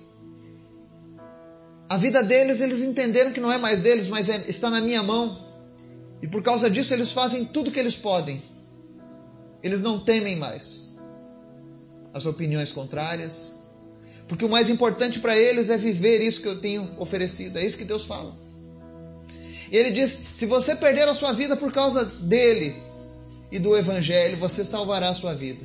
a 1.90 1.98
vida 1.98 2.22
deles, 2.22 2.62
eles 2.62 2.80
entenderam 2.80 3.32
que 3.34 3.38
não 3.38 3.52
é 3.52 3.58
mais 3.58 3.82
deles, 3.82 4.08
mas 4.08 4.30
é, 4.30 4.42
está 4.48 4.70
na 4.70 4.80
minha 4.80 5.02
mão. 5.02 5.38
E 6.22 6.26
por 6.26 6.42
causa 6.42 6.70
disso, 6.70 6.94
eles 6.94 7.12
fazem 7.12 7.44
tudo 7.44 7.68
o 7.68 7.70
que 7.70 7.78
eles 7.78 7.96
podem. 7.96 8.42
Eles 9.62 9.82
não 9.82 10.00
temem 10.00 10.36
mais 10.36 10.98
as 12.14 12.24
opiniões 12.24 12.72
contrárias, 12.72 13.62
porque 14.28 14.44
o 14.44 14.48
mais 14.48 14.68
importante 14.68 15.18
para 15.18 15.36
eles 15.36 15.70
é 15.70 15.76
viver 15.76 16.20
isso 16.20 16.42
que 16.42 16.48
eu 16.48 16.60
tenho 16.60 16.90
oferecido. 16.98 17.58
É 17.58 17.64
isso 17.64 17.78
que 17.78 17.84
Deus 17.84 18.04
fala. 18.04 18.34
E 19.70 19.76
ele 19.76 19.90
diz: 19.90 20.22
se 20.32 20.46
você 20.46 20.74
perder 20.74 21.08
a 21.08 21.14
sua 21.14 21.32
vida 21.32 21.56
por 21.56 21.72
causa 21.72 22.04
dele, 22.04 22.74
e 23.50 23.58
do 23.58 23.76
Evangelho, 23.76 24.36
você 24.36 24.64
salvará 24.64 25.08
a 25.08 25.14
sua 25.14 25.34
vida. 25.34 25.64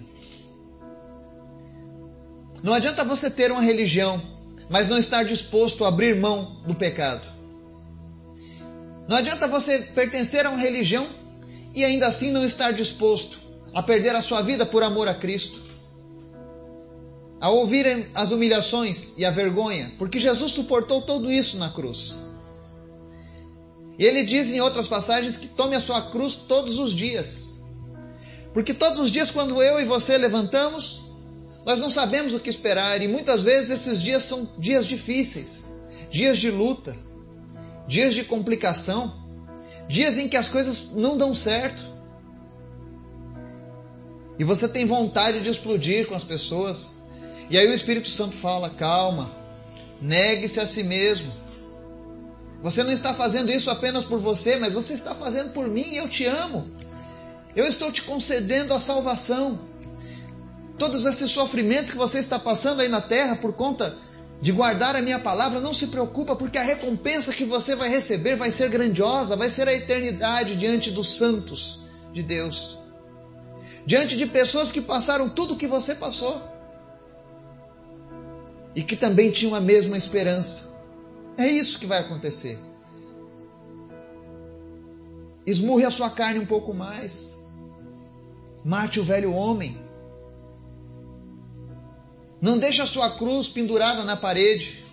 Não 2.63 2.73
adianta 2.73 3.03
você 3.03 3.29
ter 3.29 3.51
uma 3.51 3.61
religião, 3.61 4.21
mas 4.69 4.87
não 4.87 4.97
estar 4.97 5.23
disposto 5.23 5.83
a 5.83 5.87
abrir 5.87 6.15
mão 6.15 6.57
do 6.65 6.75
pecado. 6.75 7.25
Não 9.07 9.17
adianta 9.17 9.47
você 9.47 9.79
pertencer 9.79 10.45
a 10.45 10.49
uma 10.49 10.61
religião 10.61 11.07
e 11.73 11.83
ainda 11.83 12.07
assim 12.07 12.31
não 12.31 12.45
estar 12.45 12.71
disposto 12.71 13.39
a 13.73 13.81
perder 13.81 14.15
a 14.15 14.21
sua 14.21 14.41
vida 14.41 14.65
por 14.65 14.83
amor 14.83 15.07
a 15.07 15.13
Cristo. 15.13 15.70
A 17.41 17.49
ouvir 17.49 18.09
as 18.13 18.31
humilhações 18.31 19.15
e 19.17 19.25
a 19.25 19.31
vergonha, 19.31 19.91
porque 19.97 20.19
Jesus 20.19 20.53
suportou 20.53 21.01
tudo 21.01 21.29
isso 21.31 21.57
na 21.57 21.69
cruz. 21.69 22.15
E 23.97 24.05
ele 24.05 24.23
diz 24.23 24.53
em 24.53 24.61
outras 24.61 24.87
passagens 24.87 25.37
que 25.37 25.47
tome 25.47 25.75
a 25.75 25.81
sua 25.81 26.09
cruz 26.09 26.35
todos 26.35 26.77
os 26.77 26.93
dias. 26.93 27.61
Porque 28.53 28.73
todos 28.73 28.99
os 28.99 29.11
dias, 29.11 29.31
quando 29.31 29.61
eu 29.61 29.79
e 29.79 29.85
você 29.85 30.17
levantamos, 30.17 31.03
nós 31.65 31.79
não 31.79 31.89
sabemos 31.89 32.33
o 32.33 32.39
que 32.39 32.49
esperar 32.49 33.01
e 33.01 33.07
muitas 33.07 33.43
vezes 33.43 33.71
esses 33.71 34.01
dias 34.01 34.23
são 34.23 34.49
dias 34.57 34.85
difíceis, 34.85 35.69
dias 36.09 36.37
de 36.37 36.49
luta, 36.49 36.95
dias 37.87 38.13
de 38.13 38.23
complicação, 38.23 39.13
dias 39.87 40.17
em 40.17 40.27
que 40.27 40.37
as 40.37 40.49
coisas 40.49 40.91
não 40.93 41.17
dão 41.17 41.35
certo. 41.35 41.85
E 44.39 44.43
você 44.43 44.67
tem 44.67 44.85
vontade 44.85 45.41
de 45.41 45.49
explodir 45.49 46.07
com 46.07 46.15
as 46.15 46.23
pessoas. 46.23 47.00
E 47.51 47.57
aí 47.57 47.67
o 47.67 47.73
Espírito 47.73 48.07
Santo 48.07 48.33
fala: 48.33 48.69
calma, 48.69 49.29
negue-se 50.01 50.59
a 50.59 50.65
si 50.65 50.83
mesmo. 50.83 51.31
Você 52.63 52.81
não 52.81 52.91
está 52.91 53.13
fazendo 53.13 53.51
isso 53.51 53.69
apenas 53.69 54.05
por 54.05 54.19
você, 54.19 54.55
mas 54.55 54.73
você 54.73 54.93
está 54.93 55.13
fazendo 55.13 55.51
por 55.51 55.67
mim 55.67 55.85
e 55.91 55.97
eu 55.97 56.07
te 56.07 56.25
amo. 56.25 56.71
Eu 57.53 57.65
estou 57.65 57.91
te 57.91 58.03
concedendo 58.03 58.73
a 58.73 58.79
salvação. 58.79 59.59
Todos 60.77 61.05
esses 61.05 61.29
sofrimentos 61.29 61.91
que 61.91 61.97
você 61.97 62.19
está 62.19 62.39
passando 62.39 62.81
aí 62.81 62.87
na 62.87 63.01
terra 63.01 63.35
por 63.35 63.53
conta 63.53 63.97
de 64.39 64.51
guardar 64.51 64.95
a 64.95 65.01
minha 65.01 65.19
palavra, 65.19 65.59
não 65.59 65.73
se 65.73 65.87
preocupa, 65.87 66.35
porque 66.35 66.57
a 66.57 66.63
recompensa 66.63 67.33
que 67.33 67.43
você 67.43 67.75
vai 67.75 67.89
receber 67.89 68.35
vai 68.35 68.49
ser 68.49 68.69
grandiosa, 68.69 69.35
vai 69.35 69.49
ser 69.49 69.67
a 69.67 69.73
eternidade 69.73 70.55
diante 70.55 70.89
dos 70.89 71.17
santos 71.17 71.79
de 72.13 72.23
Deus. 72.23 72.79
Diante 73.85 74.15
de 74.15 74.25
pessoas 74.25 74.71
que 74.71 74.81
passaram 74.81 75.29
tudo 75.29 75.53
o 75.53 75.57
que 75.57 75.67
você 75.67 75.93
passou. 75.93 76.50
E 78.75 78.83
que 78.83 78.95
também 78.95 79.31
tinham 79.31 79.55
a 79.55 79.59
mesma 79.59 79.97
esperança. 79.97 80.71
É 81.37 81.47
isso 81.47 81.79
que 81.79 81.85
vai 81.85 81.99
acontecer. 81.99 82.57
Esmurre 85.45 85.85
a 85.85 85.91
sua 85.91 86.09
carne 86.09 86.39
um 86.39 86.45
pouco 86.45 86.73
mais. 86.73 87.35
Mate 88.63 88.99
o 88.99 89.03
velho 89.03 89.33
homem. 89.33 89.77
Não 92.39 92.57
deixe 92.57 92.81
a 92.81 92.85
sua 92.85 93.09
cruz 93.11 93.49
pendurada 93.49 94.03
na 94.03 94.15
parede 94.15 94.83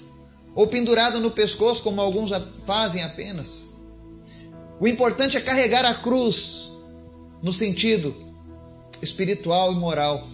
ou 0.54 0.66
pendurada 0.66 1.18
no 1.18 1.30
pescoço, 1.30 1.82
como 1.82 2.00
alguns 2.00 2.30
fazem 2.64 3.02
apenas. 3.02 3.66
O 4.80 4.88
importante 4.88 5.36
é 5.36 5.40
carregar 5.40 5.84
a 5.84 5.94
cruz 5.94 6.72
no 7.42 7.52
sentido 7.52 8.14
espiritual 9.00 9.72
e 9.72 9.76
moral. 9.76 10.26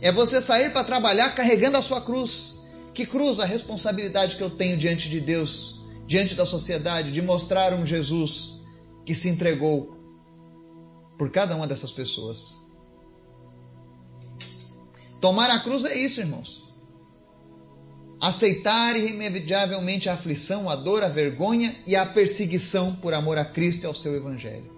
É 0.00 0.12
você 0.12 0.40
sair 0.40 0.72
para 0.72 0.84
trabalhar 0.84 1.34
carregando 1.34 1.76
a 1.76 1.82
sua 1.82 2.00
cruz. 2.00 2.60
Que 2.94 3.06
cruz? 3.06 3.40
A 3.40 3.44
responsabilidade 3.44 4.36
que 4.36 4.42
eu 4.42 4.50
tenho 4.50 4.76
diante 4.76 5.08
de 5.08 5.20
Deus, 5.20 5.80
diante 6.06 6.34
da 6.34 6.46
sociedade, 6.46 7.12
de 7.12 7.22
mostrar 7.22 7.74
um 7.74 7.86
Jesus 7.86 8.62
que 9.04 9.14
se 9.14 9.28
entregou 9.28 9.96
por 11.18 11.30
cada 11.30 11.54
uma 11.56 11.66
dessas 11.66 11.92
pessoas. 11.92 12.56
Tomar 15.20 15.50
a 15.50 15.60
cruz 15.60 15.84
é 15.84 15.96
isso, 15.96 16.20
irmãos. 16.20 16.66
Aceitar 18.20 18.96
irremediavelmente 18.96 20.08
a 20.08 20.14
aflição, 20.14 20.70
a 20.70 20.76
dor, 20.76 21.02
a 21.02 21.08
vergonha 21.08 21.74
e 21.86 21.94
a 21.94 22.06
perseguição 22.06 22.94
por 22.96 23.12
amor 23.12 23.38
a 23.38 23.44
Cristo 23.44 23.84
e 23.84 23.86
ao 23.86 23.94
seu 23.94 24.14
Evangelho. 24.14 24.70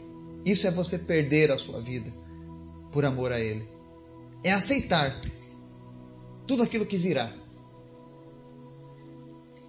Isso 0.44 0.66
é 0.66 0.70
você 0.70 0.98
perder 0.98 1.50
a 1.50 1.58
sua 1.58 1.80
vida 1.80 2.12
por 2.92 3.04
amor 3.04 3.32
a 3.32 3.40
Ele. 3.40 3.77
É 4.44 4.52
aceitar 4.52 5.20
tudo 6.46 6.62
aquilo 6.62 6.86
que 6.86 6.96
virá. 6.96 7.32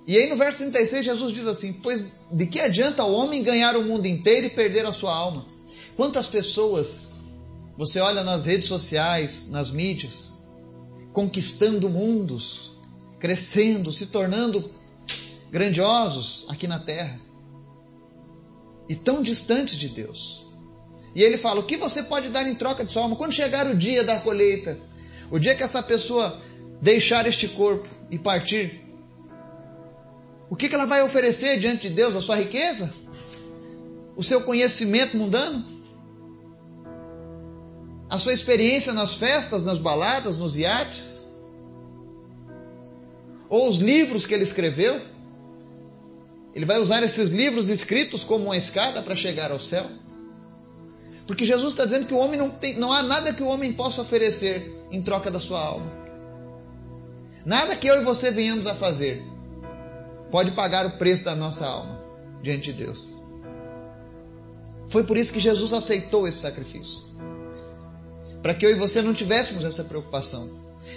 E 0.08 0.18
aí 0.18 0.28
no 0.28 0.36
verso 0.36 0.60
36 0.60 1.06
Jesus 1.06 1.34
diz 1.34 1.48
assim: 1.48 1.74
Pois 1.74 2.14
de 2.32 2.46
que 2.48 2.60
adianta 2.60 3.04
o 3.04 3.14
homem 3.14 3.44
ganhar 3.44 3.76
o 3.76 3.84
mundo 3.84 4.08
inteiro 4.08 4.48
e 4.48 4.50
perder 4.50 4.86
a 4.86 4.92
sua 4.92 5.14
alma? 5.14 5.46
Quantas 5.96 6.28
pessoas 6.28 7.20
você 7.78 8.00
olha 8.00 8.24
nas 8.24 8.46
redes 8.46 8.68
sociais, 8.68 9.50
nas 9.50 9.72
mídias, 9.72 10.46
conquistando 11.14 11.90
mundos, 11.90 12.72
crescendo, 13.20 13.92
se 13.92 14.08
tornando 14.08 14.70
grandiosos 15.52 16.46
aqui 16.50 16.68
na 16.68 16.80
terra 16.80 17.20
e 18.88 18.96
tão 18.96 19.22
distantes 19.22 19.78
de 19.78 19.90
Deus. 19.90 20.46
E 21.16 21.24
ele 21.24 21.38
fala: 21.38 21.60
o 21.60 21.66
que 21.66 21.78
você 21.78 22.04
pode 22.04 22.30
dar 22.30 22.48
em 22.48 22.56
troca 22.56 22.84
de 22.84 22.92
sua 22.92 23.04
alma? 23.04 23.16
Quando 23.16 23.34
chegar 23.34 23.68
o 23.68 23.76
dia 23.76 24.04
da 24.04 24.20
colheita, 24.20 24.80
o 25.32 25.40
dia 25.40 25.56
que 25.56 25.64
essa 25.64 25.82
pessoa 25.82 26.42
deixar 26.82 27.28
este 27.28 27.48
corpo 27.48 27.88
e 28.10 28.18
partir, 28.18 28.82
o 30.50 30.56
que 30.56 30.74
ela 30.74 30.86
vai 30.86 31.02
oferecer 31.02 31.60
diante 31.60 31.90
de 31.90 31.96
Deus? 31.96 32.16
A 32.16 32.22
sua 32.22 32.36
riqueza? 32.36 32.94
O 34.16 34.24
seu 34.24 34.42
conhecimento 34.42 35.18
mundano? 35.18 35.80
a 38.10 38.18
sua 38.18 38.34
experiência 38.34 38.92
nas 38.92 39.14
festas, 39.14 39.66
nas 39.66 39.78
baladas, 39.78 40.38
nos 40.38 40.58
iates? 40.58 41.30
Ou 43.48 43.70
os 43.70 43.80
livros 43.80 44.26
que 44.26 44.34
ele 44.34 44.44
escreveu? 44.44 45.00
Ele 46.56 46.66
vai 46.66 46.80
usar 46.80 47.04
esses 47.04 47.30
livros 47.30 47.70
escritos 47.70 48.24
como 48.24 48.46
uma 48.46 48.58
escada 48.58 49.04
para 49.04 49.16
chegar 49.16 49.52
ao 49.52 49.60
céu? 49.60 49.86
Porque 51.30 51.46
Jesus 51.46 51.74
está 51.74 51.86
dizendo 51.86 52.08
que 52.08 52.14
o 52.16 52.18
homem 52.18 52.40
não 52.40 52.50
tem, 52.50 52.76
não 52.76 52.92
há 52.92 53.04
nada 53.04 53.32
que 53.32 53.44
o 53.44 53.48
homem 53.48 53.72
possa 53.72 54.02
oferecer 54.02 54.76
em 54.90 55.00
troca 55.00 55.30
da 55.30 55.40
sua 55.40 55.64
alma. 55.64 55.86
Nada 57.46 57.76
que 57.76 57.86
eu 57.86 58.02
e 58.02 58.04
você 58.04 58.32
venhamos 58.32 58.66
a 58.66 58.74
fazer 58.74 59.22
pode 60.32 60.50
pagar 60.50 60.88
o 60.88 60.98
preço 60.98 61.26
da 61.26 61.36
nossa 61.36 61.68
alma 61.68 62.04
diante 62.42 62.74
de 62.74 62.84
Deus. 62.84 63.20
Foi 64.88 65.04
por 65.04 65.18
isso 65.18 65.32
que 65.32 65.40
Jesus 65.40 65.72
aceitou 65.72 66.28
esse 66.28 66.40
sacrifício 66.40 67.04
para 68.42 68.56
que 68.56 68.66
eu 68.66 68.72
e 68.72 68.74
você 68.74 69.00
não 69.04 69.14
tivéssemos 69.14 69.64
essa 69.64 69.84
preocupação. 69.84 70.50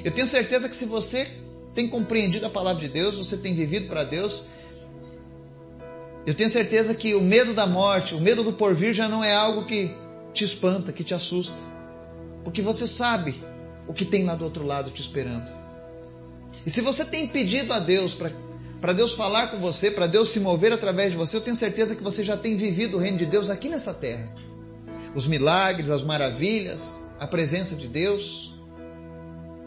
Eu 0.03 0.12
tenho 0.12 0.27
certeza 0.27 0.66
que 0.66 0.75
se 0.75 0.87
você 0.87 1.31
tem 1.75 1.87
compreendido 1.87 2.47
a 2.47 2.51
palavra 2.51 2.81
de 2.81 2.88
Deus, 2.88 3.18
você 3.18 3.37
tem 3.37 3.53
vivido 3.53 3.87
para 3.87 4.03
Deus, 4.03 4.47
Eu 6.25 6.35
tenho 6.35 6.49
certeza 6.49 6.95
que 6.95 7.14
o 7.14 7.21
medo 7.21 7.53
da 7.53 7.66
morte, 7.66 8.14
o 8.14 8.21
medo 8.21 8.42
do 8.42 8.53
porvir 8.53 8.95
já 8.95 9.09
não 9.09 9.23
é 9.23 9.35
algo 9.35 9.66
que 9.66 10.01
te 10.33 10.45
espanta, 10.45 10.92
que 10.92 11.05
te 11.05 11.14
assusta. 11.14 11.59
Porque 12.45 12.62
você 12.62 12.87
sabe 12.87 13.42
o 13.87 13.92
que 13.92 14.05
tem 14.05 14.25
lá 14.25 14.35
do 14.35 14.45
outro 14.45 14.64
lado 14.64 14.90
te 14.90 15.01
esperando. 15.01 15.51
E 16.64 16.71
se 16.71 16.81
você 16.81 17.05
tem 17.05 17.29
pedido 17.29 17.73
a 17.73 17.79
Deus 17.79 18.14
para 18.14 18.92
Deus 18.92 19.12
falar 19.12 19.49
com 19.49 19.59
você, 19.59 19.90
para 19.90 20.07
Deus 20.07 20.29
se 20.29 20.40
mover 20.40 20.73
através 20.73 21.12
de 21.12 21.18
você, 21.18 21.37
eu 21.37 21.40
tenho 21.40 21.57
certeza 21.57 21.97
que 21.97 22.03
você 22.03 22.25
já 22.25 22.37
tem 22.37 22.57
vivido 22.57 22.97
o 22.97 23.01
reino 23.01 23.18
de 23.18 23.27
Deus 23.27 23.51
aqui 23.51 23.68
nessa 23.68 23.95
terra. 23.95 24.35
Os 25.14 25.27
milagres, 25.27 25.90
as 25.90 26.03
maravilhas, 26.03 27.07
a 27.18 27.27
presença 27.27 27.75
de 27.75 27.88
Deus. 27.88 28.55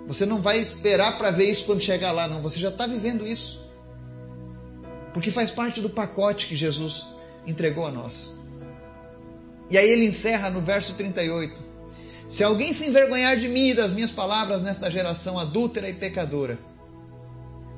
Você 0.08 0.25
não 0.25 0.41
vai 0.41 0.60
esperar 0.60 1.17
para 1.17 1.32
ver 1.32 1.49
isso 1.49 1.65
quando 1.65 1.82
chegar 1.82 2.12
lá, 2.12 2.28
não. 2.28 2.41
Você 2.41 2.60
já 2.60 2.69
está 2.69 2.88
vivendo 2.88 3.25
isso 3.25 3.65
porque 5.15 5.32
faz 5.32 5.49
parte 5.49 5.80
do 5.80 5.89
pacote 5.89 6.45
que 6.45 6.58
Jesus 6.58 7.13
entregou 7.47 7.86
a 7.86 7.91
nós. 7.91 8.34
E 9.69 9.78
aí 9.78 9.89
ele 9.89 10.06
encerra 10.06 10.49
no 10.49 10.62
verso 10.62 10.95
38. 10.95 11.65
Se 12.28 12.43
alguém 12.43 12.73
se 12.73 12.88
envergonhar 12.88 13.38
de 13.38 13.47
mim 13.47 13.69
e 13.69 13.73
das 13.73 13.91
minhas 13.91 14.12
palavras 14.12 14.63
nesta 14.63 14.89
geração 14.89 15.38
adúltera 15.38 15.89
e 15.89 15.93
pecadora, 15.93 16.58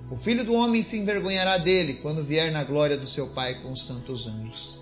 o 0.10 0.16
filho 0.16 0.46
do 0.46 0.54
homem 0.54 0.82
se 0.82 0.98
envergonhará 0.98 1.58
dele 1.58 1.96
quando 2.02 2.24
vier 2.24 2.52
na 2.52 2.64
glória 2.64 2.98
do 2.98 3.06
seu 3.06 3.28
Pai 3.28 3.56
com 3.62 3.72
os 3.72 3.86
santos 3.86 4.26
anjos. 4.26 4.80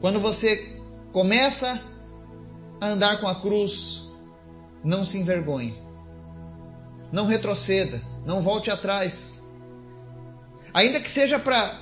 Quando 0.00 0.18
você 0.18 0.80
começa 1.12 1.80
a 2.80 2.88
andar 2.88 3.20
com 3.20 3.28
a 3.28 3.36
cruz, 3.36 4.08
não 4.82 5.04
se 5.04 5.18
envergonhe. 5.18 5.80
Não 7.12 7.26
retroceda, 7.26 8.02
não 8.26 8.42
volte 8.42 8.68
atrás. 8.68 9.44
Ainda 10.74 10.98
que 10.98 11.08
seja 11.08 11.38
para 11.38 11.78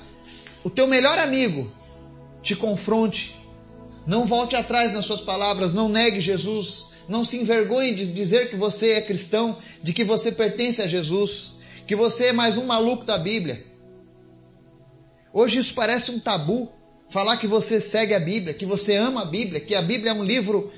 o 0.63 0.69
teu 0.69 0.85
melhor 0.85 1.17
amigo 1.17 1.71
te 2.41 2.55
confronte, 2.55 3.35
não 4.05 4.25
volte 4.25 4.55
atrás 4.55 4.93
nas 4.93 5.05
suas 5.05 5.21
palavras, 5.21 5.73
não 5.73 5.87
negue 5.87 6.21
Jesus, 6.21 6.87
não 7.07 7.23
se 7.23 7.37
envergonhe 7.37 7.93
de 7.93 8.07
dizer 8.07 8.49
que 8.49 8.55
você 8.55 8.91
é 8.91 9.01
cristão, 9.01 9.57
de 9.81 9.93
que 9.93 10.03
você 10.03 10.31
pertence 10.31 10.81
a 10.81 10.87
Jesus, 10.87 11.55
que 11.85 11.95
você 11.95 12.27
é 12.27 12.33
mais 12.33 12.57
um 12.57 12.65
maluco 12.65 13.05
da 13.05 13.17
Bíblia. 13.17 13.63
Hoje 15.33 15.59
isso 15.59 15.73
parece 15.73 16.11
um 16.11 16.19
tabu, 16.19 16.71
falar 17.09 17.37
que 17.37 17.47
você 17.47 17.79
segue 17.79 18.13
a 18.13 18.19
Bíblia, 18.19 18.53
que 18.53 18.65
você 18.65 18.95
ama 18.95 19.21
a 19.21 19.25
Bíblia, 19.25 19.59
que 19.59 19.75
a 19.75 19.81
Bíblia 19.81 20.11
é 20.11 20.13
um 20.13 20.23
livro 20.23 20.71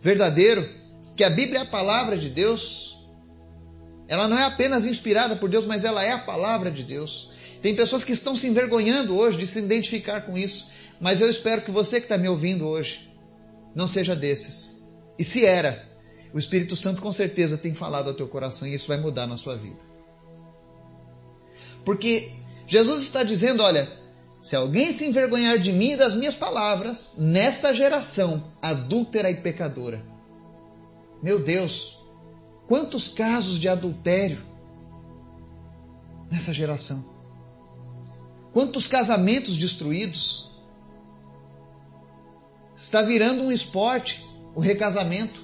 verdadeiro, 0.00 0.68
que 1.16 1.24
a 1.24 1.30
Bíblia 1.30 1.60
é 1.60 1.62
a 1.62 1.66
palavra 1.66 2.16
de 2.16 2.28
Deus. 2.28 2.96
Ela 4.08 4.28
não 4.28 4.38
é 4.38 4.44
apenas 4.44 4.86
inspirada 4.86 5.36
por 5.36 5.48
Deus, 5.48 5.66
mas 5.66 5.84
ela 5.84 6.04
é 6.04 6.12
a 6.12 6.18
palavra 6.18 6.70
de 6.70 6.82
Deus. 6.82 7.30
Tem 7.64 7.74
pessoas 7.74 8.04
que 8.04 8.12
estão 8.12 8.36
se 8.36 8.46
envergonhando 8.46 9.16
hoje 9.16 9.38
de 9.38 9.46
se 9.46 9.58
identificar 9.58 10.26
com 10.26 10.36
isso, 10.36 10.68
mas 11.00 11.22
eu 11.22 11.30
espero 11.30 11.62
que 11.62 11.70
você 11.70 11.98
que 11.98 12.04
está 12.04 12.18
me 12.18 12.28
ouvindo 12.28 12.66
hoje 12.66 13.10
não 13.74 13.88
seja 13.88 14.14
desses. 14.14 14.84
E 15.18 15.24
se 15.24 15.46
era, 15.46 15.82
o 16.34 16.38
Espírito 16.38 16.76
Santo 16.76 17.00
com 17.00 17.10
certeza 17.10 17.56
tem 17.56 17.72
falado 17.72 18.08
ao 18.08 18.14
teu 18.14 18.28
coração 18.28 18.68
e 18.68 18.74
isso 18.74 18.88
vai 18.88 18.98
mudar 18.98 19.26
na 19.26 19.38
sua 19.38 19.56
vida. 19.56 19.78
Porque 21.86 22.32
Jesus 22.66 23.00
está 23.00 23.22
dizendo: 23.22 23.62
olha, 23.62 23.88
se 24.42 24.54
alguém 24.54 24.92
se 24.92 25.06
envergonhar 25.06 25.58
de 25.58 25.72
mim 25.72 25.92
e 25.92 25.96
das 25.96 26.14
minhas 26.14 26.34
palavras, 26.34 27.14
nesta 27.16 27.74
geração 27.74 28.44
adúltera 28.60 29.30
e 29.30 29.36
pecadora. 29.36 30.04
Meu 31.22 31.38
Deus, 31.38 31.98
quantos 32.68 33.08
casos 33.08 33.58
de 33.58 33.70
adultério 33.70 34.42
nessa 36.30 36.52
geração. 36.52 37.13
Quantos 38.54 38.86
casamentos 38.86 39.56
destruídos? 39.56 40.48
Está 42.74 43.02
virando 43.02 43.42
um 43.42 43.52
esporte 43.52 44.24
o 44.54 44.60
recasamento. 44.60 45.42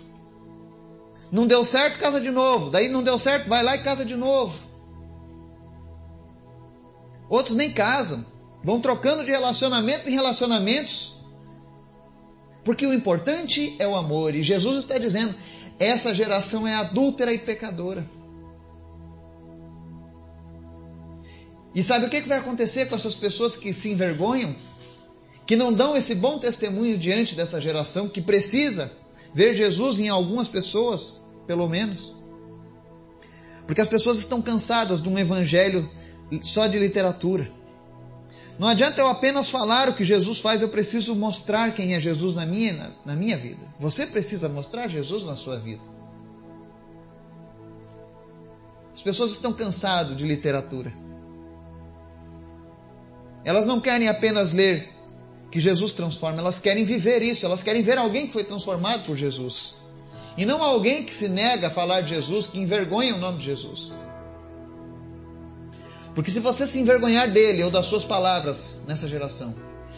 Não 1.33 1.44
deu 1.44 1.64
certo, 1.64 1.99
casa 1.99 2.20
de 2.20 2.31
novo. 2.31 2.70
Daí 2.70 2.88
não 2.88 3.03
deu 3.03 3.18
certo, 3.18 3.49
vai 3.49 3.64
lá 3.64 3.75
e 3.75 3.83
casa 3.83 4.05
de 4.05 4.14
novo. 4.14 4.57
Outros 7.29 7.57
nem 7.57 7.73
casam. 7.73 8.25
Vão 8.62 8.81
trocando 8.81 9.25
de 9.25 9.31
relacionamentos 9.33 10.07
em 10.07 10.12
relacionamentos. 10.12 11.16
Porque 12.64 12.87
o 12.87 12.94
importante 12.94 13.75
é 13.81 13.88
o 13.88 13.96
amor. 13.96 14.37
E 14.37 14.42
Jesus 14.44 14.77
está 14.79 14.99
dizendo: 14.99 15.35
essa 15.81 16.14
geração 16.14 16.64
é 16.66 16.75
adúltera 16.75 17.33
e 17.33 17.38
pecadora. 17.38 18.09
E 21.74 21.83
sabe 21.83 22.06
o 22.06 22.11
que 22.11 22.20
vai 22.22 22.38
acontecer 22.38 22.87
com 22.87 22.96
essas 22.96 23.14
pessoas 23.14 23.56
que 23.56 23.72
se 23.72 23.90
envergonham? 23.90 24.54
Que 25.46 25.56
não 25.56 25.72
dão 25.72 25.96
esse 25.96 26.14
bom 26.14 26.38
testemunho 26.38 26.98
diante 26.98 27.35
dessa 27.35 27.61
geração 27.61 28.09
que 28.09 28.20
precisa 28.20 28.90
ver 29.33 29.54
Jesus 29.54 30.00
em 30.00 30.09
algumas 30.09 30.48
pessoas, 30.48 31.20
pelo 31.46 31.68
menos. 31.68 32.14
Porque 33.66 33.80
as 33.80 33.88
pessoas 33.88 34.18
estão 34.18 34.42
cansadas 34.42 35.00
de 35.00 35.09
um 35.09 35.18
evangelho 35.18 35.88
só 36.42 36.66
de 36.66 36.78
literatura. 36.78 37.50
Não 38.59 38.68
adianta 38.68 39.00
eu 39.00 39.09
apenas 39.09 39.48
falar 39.48 39.88
o 39.88 39.94
que 39.94 40.04
Jesus 40.04 40.40
faz, 40.40 40.61
eu 40.61 40.68
preciso 40.68 41.14
mostrar 41.14 41.72
quem 41.72 41.94
é 41.94 42.00
Jesus 42.00 42.35
na 42.35 42.44
minha, 42.44 42.72
na, 42.74 42.90
na 43.06 43.16
minha 43.16 43.37
vida. 43.37 43.62
Você 43.78 44.06
precisa 44.06 44.48
mostrar 44.48 44.87
Jesus 44.88 45.24
na 45.24 45.35
sua 45.35 45.59
vida. 45.59 45.83
As 48.92 49.02
pessoas 49.02 49.30
estão 49.30 49.52
cansadas 49.52 50.16
de 50.16 50.24
literatura. 50.24 50.92
Elas 53.44 53.66
não 53.66 53.81
querem 53.81 54.09
apenas 54.09 54.53
ler 54.53 54.88
que 55.50 55.59
Jesus 55.59 55.92
transforma, 55.92 56.38
elas 56.38 56.61
querem 56.61 56.85
viver 56.85 57.22
isso, 57.22 57.44
elas 57.44 57.62
querem 57.62 57.83
ver 57.83 57.98
alguém 57.98 58.26
que 58.26 58.33
foi 58.33 58.44
transformado 58.44 59.05
por 59.05 59.16
Jesus. 59.16 59.74
E 60.37 60.46
não 60.46 60.62
alguém 60.62 61.05
que 61.05 61.12
se 61.12 61.29
nega 61.29 61.66
a 61.66 61.70
falar 61.70 62.03
de 62.03 62.11
Jesus, 62.11 62.46
que 62.46 62.59
envergonha 62.59 63.14
o 63.14 63.18
nome 63.18 63.38
de 63.38 63.46
Jesus. 63.46 63.92
Porque 66.14 66.31
se 66.31 66.40
você 66.40 66.66
se 66.66 66.79
envergonhar 66.79 67.31
dele 67.31 67.62
ou 67.64 67.70
das 67.70 67.87
suas 67.87 68.05
palavras 68.05 68.81
nessa 68.87 69.09
geração, 69.09 69.55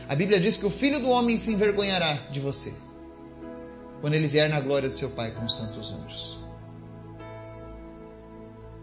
a 0.09 0.15
Bíblia 0.15 0.41
diz 0.41 0.57
que 0.57 0.67
o 0.67 0.71
filho 0.71 1.01
do 1.01 1.09
homem 1.09 1.39
se 1.39 1.53
envergonhará 1.53 2.15
de 2.31 2.41
você 2.41 2.73
quando 4.01 4.15
ele 4.15 4.27
vier 4.27 4.49
na 4.49 4.61
glória 4.61 4.89
de 4.89 4.97
seu 4.97 5.11
Pai 5.11 5.31
com 5.31 5.45
os 5.45 5.55
santos 5.55 5.93
anjos. 5.93 6.39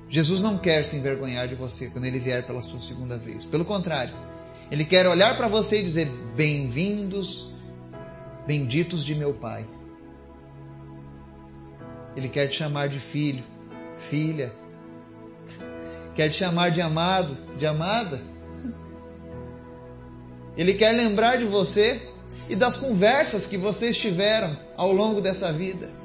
Jesus 0.07 0.41
não 0.41 0.57
quer 0.57 0.85
se 0.85 0.95
envergonhar 0.95 1.47
de 1.47 1.55
você 1.55 1.87
quando 1.89 2.05
ele 2.05 2.17
vier 2.17 2.45
pela 2.47 2.61
sua 2.61 2.79
segunda 2.79 3.17
vez. 3.17 3.45
Pelo 3.45 3.63
contrário, 3.63 4.15
ele 4.71 4.85
quer 4.85 5.07
olhar 5.07 5.35
para 5.35 5.47
você 5.47 5.79
e 5.79 5.83
dizer: 5.83 6.07
Bem-vindos, 6.35 7.53
benditos 8.45 9.03
de 9.03 9.15
meu 9.15 9.33
Pai. 9.33 9.65
Ele 12.15 12.29
quer 12.29 12.47
te 12.47 12.55
chamar 12.57 12.87
de 12.87 12.99
filho, 12.99 13.43
filha. 13.95 14.53
Quer 16.15 16.29
te 16.29 16.35
chamar 16.35 16.69
de 16.69 16.81
amado, 16.81 17.35
de 17.57 17.65
amada. 17.65 18.19
Ele 20.57 20.73
quer 20.73 20.91
lembrar 20.91 21.37
de 21.37 21.45
você 21.45 22.01
e 22.49 22.55
das 22.55 22.75
conversas 22.75 23.47
que 23.47 23.57
vocês 23.57 23.97
tiveram 23.97 24.55
ao 24.75 24.91
longo 24.91 25.21
dessa 25.21 25.51
vida. 25.53 25.98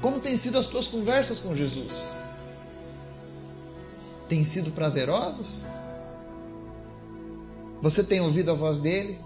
Como 0.00 0.20
têm 0.20 0.36
sido 0.36 0.58
as 0.58 0.66
tuas 0.66 0.86
conversas 0.88 1.40
com 1.40 1.54
Jesus? 1.54 2.12
Têm 4.28 4.44
sido 4.44 4.70
prazerosas? 4.70 5.64
Você 7.82 8.02
tem 8.04 8.20
ouvido 8.20 8.50
a 8.50 8.54
voz 8.54 8.78
dele? 8.78 9.18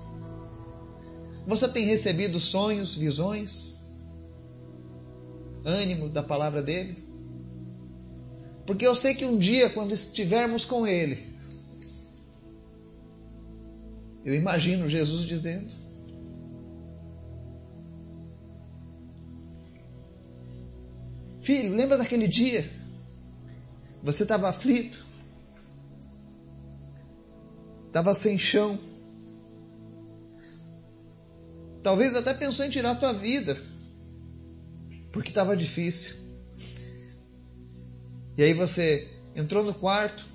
Você 1.46 1.68
tem 1.68 1.84
recebido 1.84 2.40
sonhos, 2.40 2.96
visões, 2.96 3.84
ânimo 5.64 6.08
da 6.08 6.22
palavra 6.22 6.62
dele? 6.62 6.96
Porque 8.66 8.86
eu 8.86 8.94
sei 8.94 9.14
que 9.14 9.26
um 9.26 9.38
dia, 9.38 9.68
quando 9.68 9.92
estivermos 9.92 10.64
com 10.64 10.86
ele, 10.86 11.34
eu 14.24 14.34
imagino 14.34 14.88
Jesus 14.88 15.26
dizendo: 15.26 15.70
Filho, 21.44 21.76
lembra 21.76 21.98
daquele 21.98 22.26
dia? 22.26 22.64
Você 24.02 24.22
estava 24.22 24.48
aflito, 24.48 25.04
estava 27.86 28.14
sem 28.14 28.38
chão. 28.38 28.78
Talvez 31.82 32.16
até 32.16 32.32
pensou 32.32 32.64
em 32.64 32.70
tirar 32.70 32.92
a 32.92 32.94
tua 32.94 33.12
vida, 33.12 33.58
porque 35.12 35.28
estava 35.28 35.54
difícil. 35.54 36.16
E 38.38 38.42
aí 38.42 38.54
você 38.54 39.06
entrou 39.36 39.62
no 39.62 39.74
quarto, 39.74 40.26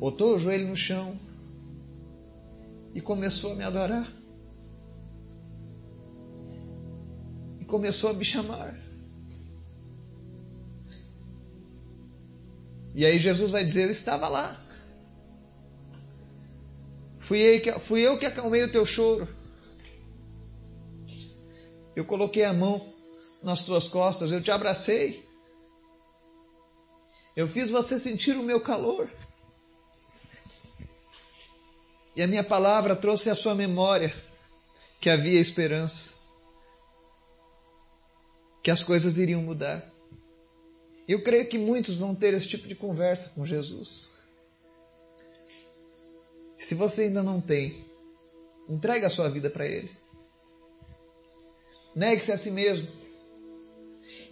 botou 0.00 0.34
o 0.34 0.38
joelho 0.40 0.66
no 0.66 0.76
chão 0.76 1.16
e 2.92 3.00
começou 3.00 3.52
a 3.52 3.54
me 3.54 3.62
adorar. 3.62 4.20
começou 7.70 8.10
a 8.10 8.12
me 8.12 8.24
chamar. 8.24 8.89
E 12.94 13.06
aí 13.06 13.18
Jesus 13.18 13.50
vai 13.50 13.64
dizer: 13.64 13.84
Eu 13.84 13.90
estava 13.90 14.28
lá. 14.28 14.60
Fui 17.18 17.38
eu, 17.38 17.60
que, 17.60 17.72
fui 17.78 18.00
eu 18.00 18.18
que 18.18 18.26
acalmei 18.26 18.64
o 18.64 18.72
teu 18.72 18.84
choro. 18.86 19.28
Eu 21.94 22.04
coloquei 22.04 22.44
a 22.44 22.52
mão 22.52 22.92
nas 23.42 23.62
tuas 23.62 23.88
costas, 23.88 24.32
eu 24.32 24.42
te 24.42 24.50
abracei. 24.50 25.28
Eu 27.36 27.46
fiz 27.46 27.70
você 27.70 27.98
sentir 27.98 28.36
o 28.36 28.42
meu 28.42 28.60
calor. 28.60 29.08
E 32.16 32.22
a 32.22 32.26
minha 32.26 32.42
palavra 32.42 32.96
trouxe 32.96 33.30
à 33.30 33.34
sua 33.34 33.54
memória 33.54 34.14
que 35.00 35.08
havia 35.08 35.40
esperança, 35.40 36.12
que 38.62 38.70
as 38.70 38.82
coisas 38.82 39.16
iriam 39.16 39.42
mudar. 39.42 39.90
Eu 41.10 41.20
creio 41.20 41.48
que 41.48 41.58
muitos 41.58 41.96
vão 41.96 42.14
ter 42.14 42.32
esse 42.34 42.46
tipo 42.46 42.68
de 42.68 42.74
conversa 42.76 43.30
com 43.30 43.44
Jesus. 43.44 44.12
Se 46.56 46.72
você 46.76 47.02
ainda 47.02 47.20
não 47.20 47.40
tem, 47.40 47.84
entregue 48.68 49.04
a 49.04 49.10
sua 49.10 49.28
vida 49.28 49.50
para 49.50 49.66
Ele. 49.66 49.90
Negue-se 51.96 52.30
a 52.30 52.38
si 52.38 52.52
mesmo. 52.52 52.86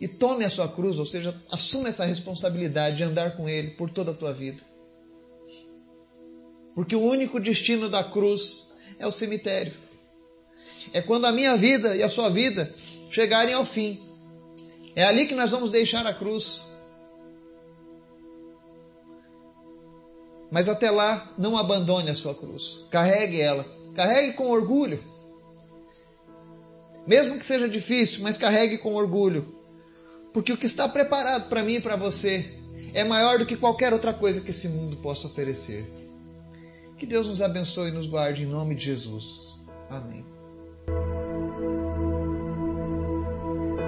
E 0.01 0.07
tome 0.07 0.45
a 0.45 0.49
sua 0.51 0.69
cruz, 0.69 1.01
ou 1.01 1.05
seja, 1.05 1.35
assuma 1.51 1.89
essa 1.89 2.05
responsabilidade 2.05 2.99
de 2.99 3.03
andar 3.03 3.37
com 3.37 3.49
Ele 3.49 3.73
por 3.73 3.91
toda 3.91 4.13
a 4.13 4.15
tua 4.15 4.33
vida. 4.33 4.63
Porque 6.77 6.95
o 6.95 7.03
único 7.03 7.41
destino 7.41 7.89
da 7.89 8.05
cruz 8.05 8.73
é 9.01 9.07
o 9.09 9.11
cemitério. 9.11 9.75
É 10.93 11.03
quando 11.03 11.25
a 11.25 11.33
minha 11.33 11.57
vida 11.57 11.97
e 11.97 12.05
a 12.05 12.09
sua 12.09 12.29
vida 12.29 12.73
chegarem 13.11 13.53
ao 13.53 13.67
fim. 13.67 14.01
É 14.95 15.03
ali 15.03 15.27
que 15.27 15.35
nós 15.35 15.51
vamos 15.51 15.73
deixar 15.73 16.07
a 16.07 16.15
cruz. 16.15 16.68
Mas 20.51 20.69
até 20.69 20.91
lá, 20.91 21.31
não 21.37 21.57
abandone 21.57 22.11
a 22.11 22.15
sua 22.15 22.35
cruz. 22.35 22.87
Carregue 22.91 23.41
ela. 23.41 23.67
Carregue 23.95 24.33
com 24.33 24.51
orgulho. 24.51 25.03
Mesmo 27.07 27.39
que 27.39 27.45
seja 27.45 27.69
difícil, 27.69 28.23
mas 28.23 28.37
carregue 28.37 28.79
com 28.79 28.95
orgulho. 28.95 29.47
Porque 30.33 30.53
o 30.53 30.57
que 30.57 30.67
está 30.67 30.89
preparado 30.89 31.49
para 31.49 31.63
mim 31.63 31.75
e 31.75 31.81
para 31.81 31.97
você 31.97 32.59
é 32.93 33.05
maior 33.05 33.39
do 33.39 33.47
que 33.47 33.57
qualquer 33.57 33.93
outra 33.93 34.13
coisa 34.13 34.41
que 34.41 34.51
esse 34.51 34.69
mundo 34.69 34.97
possa 34.99 35.27
oferecer. 35.27 35.85
Que 36.99 37.07
Deus 37.07 37.29
nos 37.29 37.41
abençoe 37.41 37.89
e 37.89 37.93
nos 37.93 38.07
guarde 38.07 38.43
em 38.43 38.47
nome 38.47 38.75
de 38.75 38.85
Jesus. 38.85 39.59
Amém. 39.89 40.38